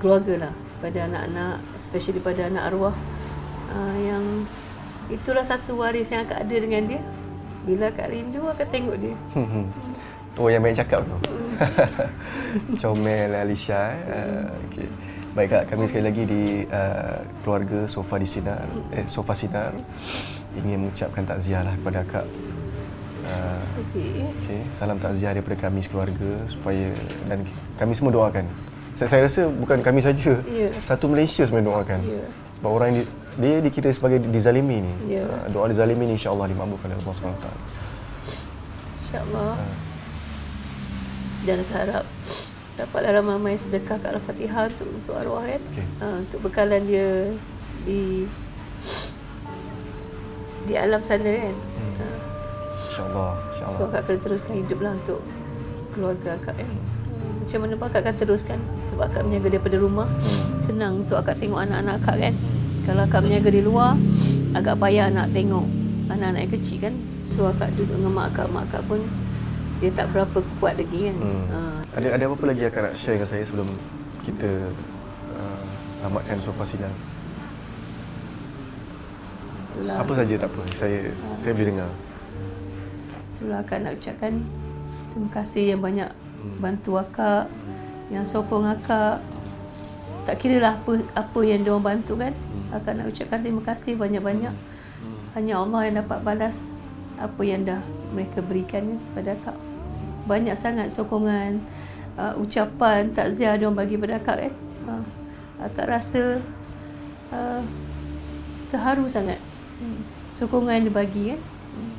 keluarga 0.00 0.48
lah. 0.48 0.54
Pada 0.80 1.04
anak-anak, 1.04 1.60
especially 1.76 2.18
pada 2.18 2.48
anak 2.48 2.72
arwah. 2.72 2.96
Uh, 3.68 3.94
yang 4.00 4.24
itulah 5.06 5.44
satu 5.44 5.76
waris 5.76 6.08
yang 6.08 6.24
akak 6.24 6.42
ada 6.42 6.56
dengan 6.56 6.82
dia. 6.88 7.02
Bila 7.64 7.92
akak 7.92 8.08
rindu, 8.08 8.40
akak 8.46 8.72
tengok 8.72 8.96
dia. 8.96 9.16
Hmm. 9.36 9.68
Oh 10.34 10.48
yang 10.48 10.64
banyak 10.64 10.80
cakap 10.80 11.04
tu. 11.04 11.16
Comel 12.80 13.30
Alicia. 13.30 13.92
Eh. 13.92 13.98
Uh, 14.08 14.46
okay. 14.70 14.88
Baik 15.34 15.48
kak, 15.50 15.64
kami 15.66 15.90
sekali 15.90 16.04
lagi 16.06 16.22
di 16.24 16.42
uh, 16.64 17.18
keluarga 17.42 17.90
Sofa 17.90 18.16
di 18.16 18.24
Sinar, 18.24 18.62
eh, 18.94 19.02
Sofa 19.04 19.34
Sinar 19.34 19.74
ingin 20.54 20.86
mengucapkan 20.86 21.26
takziah 21.26 21.66
lah 21.66 21.74
kepada 21.74 22.06
kak. 22.06 22.26
Uh, 23.24 23.80
Okey. 23.80 24.20
okay. 24.36 24.60
Salam 24.76 25.00
takziah 25.00 25.32
daripada 25.32 25.56
kami 25.56 25.80
sekeluarga 25.80 26.30
supaya 26.46 26.92
dan 27.24 27.40
kami 27.80 27.92
semua 27.96 28.12
doakan. 28.12 28.44
Saya, 28.94 29.08
saya 29.10 29.20
rasa 29.26 29.40
bukan 29.48 29.80
kami 29.80 30.04
saja. 30.04 30.38
Ya. 30.46 30.68
Satu 30.84 31.10
Malaysia 31.10 31.42
sebenarnya 31.48 31.68
doakan. 31.72 32.00
Ya. 32.04 32.24
Sebab 32.60 32.70
orang 32.70 32.86
yang 32.92 32.98
di, 33.00 33.04
dia 33.40 33.54
dikira 33.64 33.90
sebagai 33.90 34.22
dizalimi 34.28 34.84
ni. 34.84 35.18
Ya. 35.18 35.24
Uh, 35.24 35.48
doa 35.50 35.66
dizalimi 35.72 36.04
ni 36.06 36.14
insya-Allah 36.20 36.46
dimabulkan 36.52 36.92
oleh 36.92 37.00
Allah 37.00 37.14
SWT. 37.16 37.46
InsyaAllah. 39.02 39.52
Ha. 39.56 39.66
Dan 41.44 41.58
harap 41.72 42.04
dapatlah 42.74 43.10
ramai-ramai 43.20 43.54
sedekah 43.58 43.98
kat 44.02 44.10
Al-Fatihah 44.18 44.66
untuk, 44.68 44.88
untuk 44.90 45.14
arwah 45.16 45.42
kan. 45.42 45.62
Okey. 45.74 45.86
Uh, 45.98 46.16
untuk 46.22 46.40
bekalan 46.44 46.82
dia 46.86 47.08
di 47.82 48.28
di 50.64 50.74
alam 50.78 51.02
sana 51.04 51.30
kan. 51.30 51.56
Hmm. 51.56 51.94
Uh, 51.98 52.13
InsyaAllah. 52.94 53.30
InsyaAllah. 53.50 53.78
So 53.78 53.82
akak 53.90 54.02
kena 54.06 54.18
teruskan 54.22 54.52
hidup 54.62 54.78
lah 54.78 54.92
untuk 54.94 55.20
keluarga 55.90 56.28
akak 56.38 56.54
kan. 56.62 56.68
Hmm, 56.70 57.34
Macam 57.42 57.58
mana 57.66 57.72
pun 57.74 57.86
akak 57.90 58.00
akan 58.06 58.14
teruskan 58.22 58.58
sebab 58.86 59.04
akak 59.10 59.22
menjaga 59.26 59.48
daripada 59.58 59.76
rumah. 59.82 60.06
Hmm. 60.06 60.62
Senang 60.62 60.92
untuk 61.02 61.16
akak 61.18 61.36
tengok 61.42 61.58
anak-anak 61.58 61.94
akak 61.98 62.16
kan. 62.22 62.34
Kalau 62.86 63.02
akak 63.02 63.20
menjaga 63.26 63.50
di 63.50 63.62
luar, 63.66 63.98
agak 64.54 64.74
payah 64.78 65.06
nak 65.10 65.26
tengok 65.34 65.66
anak-anak 66.06 66.40
yang 66.46 66.52
kecil 66.54 66.78
kan. 66.78 66.94
So 67.34 67.50
akak 67.50 67.74
duduk 67.74 67.98
dengan 67.98 68.14
mak 68.14 68.26
akak, 68.30 68.46
mak 68.54 68.70
akak 68.70 68.82
pun 68.86 69.02
dia 69.82 69.90
tak 69.90 70.06
berapa 70.14 70.38
kuat 70.62 70.78
lagi 70.78 71.10
kan. 71.10 71.16
Hmm. 71.18 71.44
Ha. 71.50 71.58
Ada 71.98 72.08
ada 72.14 72.22
apa-apa 72.30 72.44
lagi 72.54 72.62
akak 72.62 72.80
nak 72.86 72.94
share 72.94 73.18
dengan 73.18 73.26
saya 73.26 73.42
sebelum 73.42 73.68
kita 74.22 74.70
uh, 75.34 75.64
tamatkan 76.06 76.38
sofa 76.38 76.62
sinar? 76.62 76.94
Itulah. 79.74 79.98
Apa 79.98 80.12
saja 80.14 80.34
tak 80.38 80.48
apa. 80.54 80.62
Saya 80.78 81.10
saya 81.42 81.52
boleh 81.58 81.68
dengar. 81.74 81.90
Itulah 83.44 83.60
akak 83.60 83.84
nak 83.84 84.00
ucapkan 84.00 84.40
terima 85.12 85.28
kasih 85.36 85.76
yang 85.76 85.84
banyak 85.84 86.08
bantu 86.64 86.96
akak, 86.96 87.44
yang 88.08 88.24
sokong 88.24 88.64
akak. 88.64 89.20
Tak 90.24 90.40
kira 90.40 90.64
lah 90.64 90.80
apa, 90.80 90.96
apa 91.12 91.40
yang 91.44 91.60
diorang 91.60 91.84
bantu 91.84 92.16
kan. 92.16 92.32
Akak 92.72 92.96
nak 92.96 93.12
ucapkan 93.12 93.44
terima 93.44 93.60
kasih 93.60 94.00
banyak-banyak. 94.00 94.54
Hanya 95.36 95.60
Allah 95.60 95.80
yang 95.84 96.00
dapat 96.00 96.24
balas 96.24 96.72
apa 97.20 97.42
yang 97.44 97.68
dah 97.68 97.84
mereka 98.16 98.40
berikan 98.40 98.96
kepada 99.12 99.36
akak. 99.36 99.56
Banyak 100.24 100.56
sangat 100.56 100.88
sokongan, 100.88 101.60
uh, 102.16 102.32
ucapan, 102.40 103.12
takziah 103.12 103.60
diorang 103.60 103.76
bagi 103.76 104.00
pada 104.00 104.16
akak 104.16 104.48
kan. 104.48 104.54
Uh, 104.88 105.04
akak 105.60 105.84
rasa 105.84 106.40
uh, 107.28 107.60
terharu 108.72 109.04
sangat. 109.04 109.36
Hmm. 109.84 110.00
Sokongan 110.32 110.80
yang 110.80 110.88
dibagi 110.88 111.36
kan. 111.36 111.40
Hmm. 111.76 111.92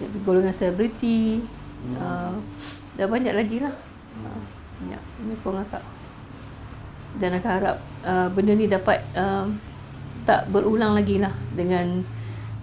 Dari 0.00 0.18
golongan 0.24 0.54
selebriti. 0.56 1.44
Uh, 1.96 2.40
dah 2.96 3.06
banyak 3.08 3.36
lagi 3.36 3.60
lah. 3.60 3.74
Uh, 4.16 4.40
banyak 4.80 5.02
menyokong 5.20 5.60
akak. 5.60 5.84
Dan 7.20 7.36
akak 7.36 7.52
harap 7.60 7.76
uh, 8.08 8.28
benda 8.32 8.52
ni 8.56 8.64
dapat 8.64 9.04
uh, 9.12 9.44
tak 10.24 10.48
berulang 10.48 10.96
lagi 10.96 11.20
lah 11.20 11.32
dengan 11.52 12.00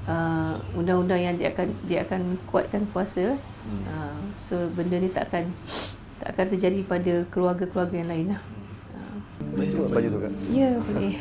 uh, 0.09 0.57
undang-undang 0.73 1.21
yang 1.21 1.35
dia 1.37 1.53
akan 1.53 1.67
dia 1.85 2.01
akan 2.05 2.41
kuatkan 2.49 2.89
puasa. 2.89 3.37
Uh, 3.67 4.17
so 4.39 4.55
benda 4.73 4.97
ni 4.97 5.11
tak 5.11 5.29
akan 5.29 5.51
tak 6.17 6.33
akan 6.33 6.45
terjadi 6.55 6.79
pada 6.87 7.13
keluarga-keluarga 7.29 7.95
yang 8.01 8.09
lain 8.09 8.25
lah. 8.33 8.41
Uh, 8.95 9.17
Boleh 9.53 9.67
tengok 9.69 9.89
baju 9.93 10.07
tu 10.07 10.19
kan? 10.23 10.33
ya 10.49 10.69
boleh. 10.81 11.13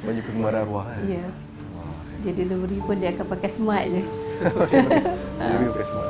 Baju 0.00 0.20
kegemaran 0.24 0.60
arwah 0.64 0.84
kan? 0.88 1.04
ya. 1.04 1.24
Dia 2.20 2.32
delivery 2.36 2.78
pun 2.84 2.96
dia 3.00 3.10
akan 3.16 3.26
pakai 3.32 3.50
smart 3.52 3.84
je. 3.88 4.02
Jadi 5.40 5.64
pakai 5.68 5.84
semua. 5.84 6.06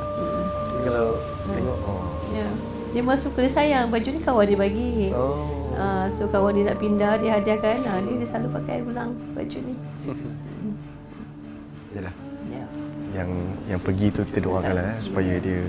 Jadi 0.71 0.83
kalau 0.87 1.07
tengok 1.51 1.79
oh. 1.87 2.05
Ya. 2.31 2.49
Dia 2.91 3.01
memang 3.07 3.19
suka 3.19 3.39
dia 3.43 3.53
sayang 3.53 3.87
baju 3.91 4.09
ni 4.11 4.21
kawan 4.23 4.45
dia 4.47 4.59
bagi. 4.59 4.91
Oh. 5.15 5.47
Uh, 5.75 6.07
so 6.11 6.27
kawan 6.31 6.55
dia 6.55 6.65
nak 6.71 6.79
pindah 6.79 7.19
dia 7.19 7.39
hadiahkan. 7.39 7.83
Uh, 7.83 7.99
dia, 8.07 8.15
dia 8.23 8.29
selalu 8.29 8.49
pakai 8.63 8.77
ulang 8.87 9.11
baju 9.35 9.59
ni. 9.63 9.75
Yalah. 11.99 12.15
Ya. 12.51 12.65
Yang 13.11 13.31
yang 13.67 13.81
pergi 13.83 14.07
tu 14.15 14.21
kita 14.23 14.39
doakanlah 14.47 14.95
eh, 14.95 14.99
supaya 15.03 15.33
dia 15.43 15.61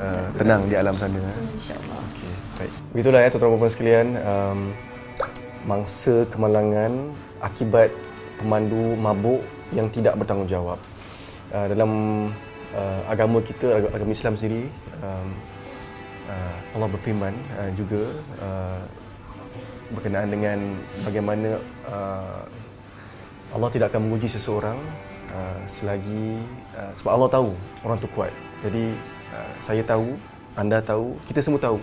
uh, 0.00 0.26
tenang 0.40 0.64
di 0.64 0.74
alam 0.76 0.96
sana. 0.96 1.20
Eh. 1.20 1.36
InsyaAllah. 1.56 2.00
Okey, 2.00 2.32
baik. 2.56 2.72
Begitulah 2.96 3.20
ya 3.20 3.28
tuan-tuan 3.28 3.52
dan 3.52 3.60
puan 3.60 3.72
sekalian, 3.72 4.06
um, 4.24 4.58
mangsa 5.68 6.24
kemalangan 6.32 6.92
akibat 7.44 7.92
pemandu 8.40 8.96
mabuk 8.96 9.44
yang 9.76 9.90
tidak 9.92 10.16
bertanggungjawab. 10.16 10.80
Uh, 11.48 11.64
dalam 11.72 11.90
uh, 12.76 13.00
agama 13.08 13.40
kita, 13.40 13.80
ag- 13.80 13.88
agama 13.88 14.12
Islam 14.12 14.36
sendiri, 14.36 14.68
um, 15.00 15.28
uh, 16.28 16.56
Allah 16.76 16.88
berfirman 16.92 17.32
uh, 17.56 17.70
juga 17.72 18.04
uh, 18.36 18.84
berkenaan 19.96 20.28
dengan 20.28 20.76
bagaimana 21.08 21.56
uh, 21.88 22.44
Allah 23.56 23.72
tidak 23.72 23.96
akan 23.96 24.12
menguji 24.12 24.28
seseorang 24.28 24.76
uh, 25.32 25.56
selagi 25.64 26.44
uh, 26.76 26.92
sebab 26.92 27.16
Allah 27.16 27.30
tahu 27.32 27.50
orang 27.80 27.96
tu 27.96 28.08
kuat. 28.12 28.28
Jadi 28.60 28.92
uh, 29.32 29.52
saya 29.64 29.80
tahu, 29.80 30.12
anda 30.52 30.84
tahu, 30.84 31.16
kita 31.24 31.40
semua 31.40 31.64
tahu 31.64 31.80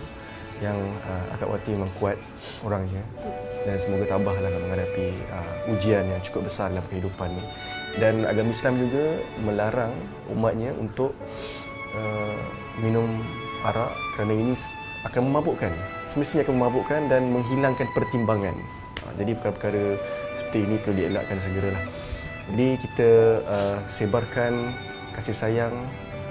yang 0.62 0.78
uh, 1.10 1.34
Akak 1.34 1.50
Wati 1.50 1.74
memang 1.74 1.90
kuat 1.98 2.14
orangnya 2.62 3.02
dan 3.66 3.82
semoga 3.82 4.06
tabahlah 4.14 4.46
menghadapi 4.62 5.10
uh, 5.34 5.74
ujian 5.74 6.06
yang 6.06 6.22
cukup 6.22 6.46
besar 6.46 6.70
dalam 6.70 6.86
kehidupan 6.86 7.34
ni. 7.34 7.42
Dan 7.96 8.28
agama 8.28 8.52
Islam 8.52 8.74
juga 8.76 9.04
melarang 9.40 9.92
umatnya 10.28 10.76
untuk 10.76 11.16
uh, 11.96 12.38
minum 12.84 13.08
arak 13.64 13.92
kerana 14.14 14.32
ini 14.36 14.52
akan 15.08 15.32
memabukkan. 15.32 15.72
Semestinya 16.12 16.44
akan 16.44 16.56
memabukkan 16.60 17.00
dan 17.08 17.32
menghilangkan 17.32 17.88
pertimbangan. 17.96 18.52
Uh, 19.00 19.12
jadi 19.16 19.32
perkara-perkara 19.40 19.96
seperti 20.36 20.58
ini 20.68 20.76
perlu 20.84 20.94
dielakkan 21.00 21.38
segeralah. 21.40 21.84
Jadi 22.52 22.68
kita 22.78 23.10
uh, 23.48 23.78
sebarkan 23.88 24.52
kasih 25.16 25.34
sayang, 25.34 25.74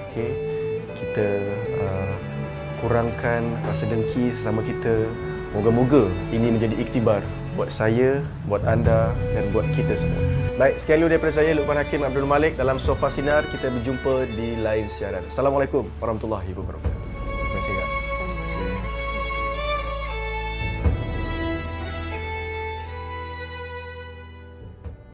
okay? 0.08 0.32
kita 0.96 1.26
uh, 1.82 2.14
kurangkan 2.78 3.42
rasa 3.66 3.84
dengki 3.90 4.30
sesama 4.32 4.62
kita. 4.62 5.10
Moga-moga 5.50 6.12
ini 6.30 6.52
menjadi 6.52 6.76
iktibar 6.76 7.24
buat 7.56 7.72
saya, 7.72 8.20
buat 8.44 8.62
anda 8.68 9.16
dan 9.32 9.48
buat 9.50 9.64
kita 9.72 9.96
semua. 9.96 10.20
Baik, 10.60 10.76
sekali 10.76 11.04
lagi 11.04 11.16
daripada 11.16 11.32
saya 11.32 11.50
Lukman 11.56 11.80
Hakim 11.80 12.04
Abdul 12.04 12.28
Malik 12.28 12.60
dalam 12.60 12.76
Sofa 12.76 13.08
Sinar. 13.08 13.48
Kita 13.48 13.72
berjumpa 13.72 14.28
di 14.28 14.60
lain 14.60 14.86
siaran. 14.92 15.24
Assalamualaikum 15.24 15.88
warahmatullahi 15.98 16.52
wabarakatuh. 16.52 16.92
Terima 16.92 17.60
kasih. 17.60 17.95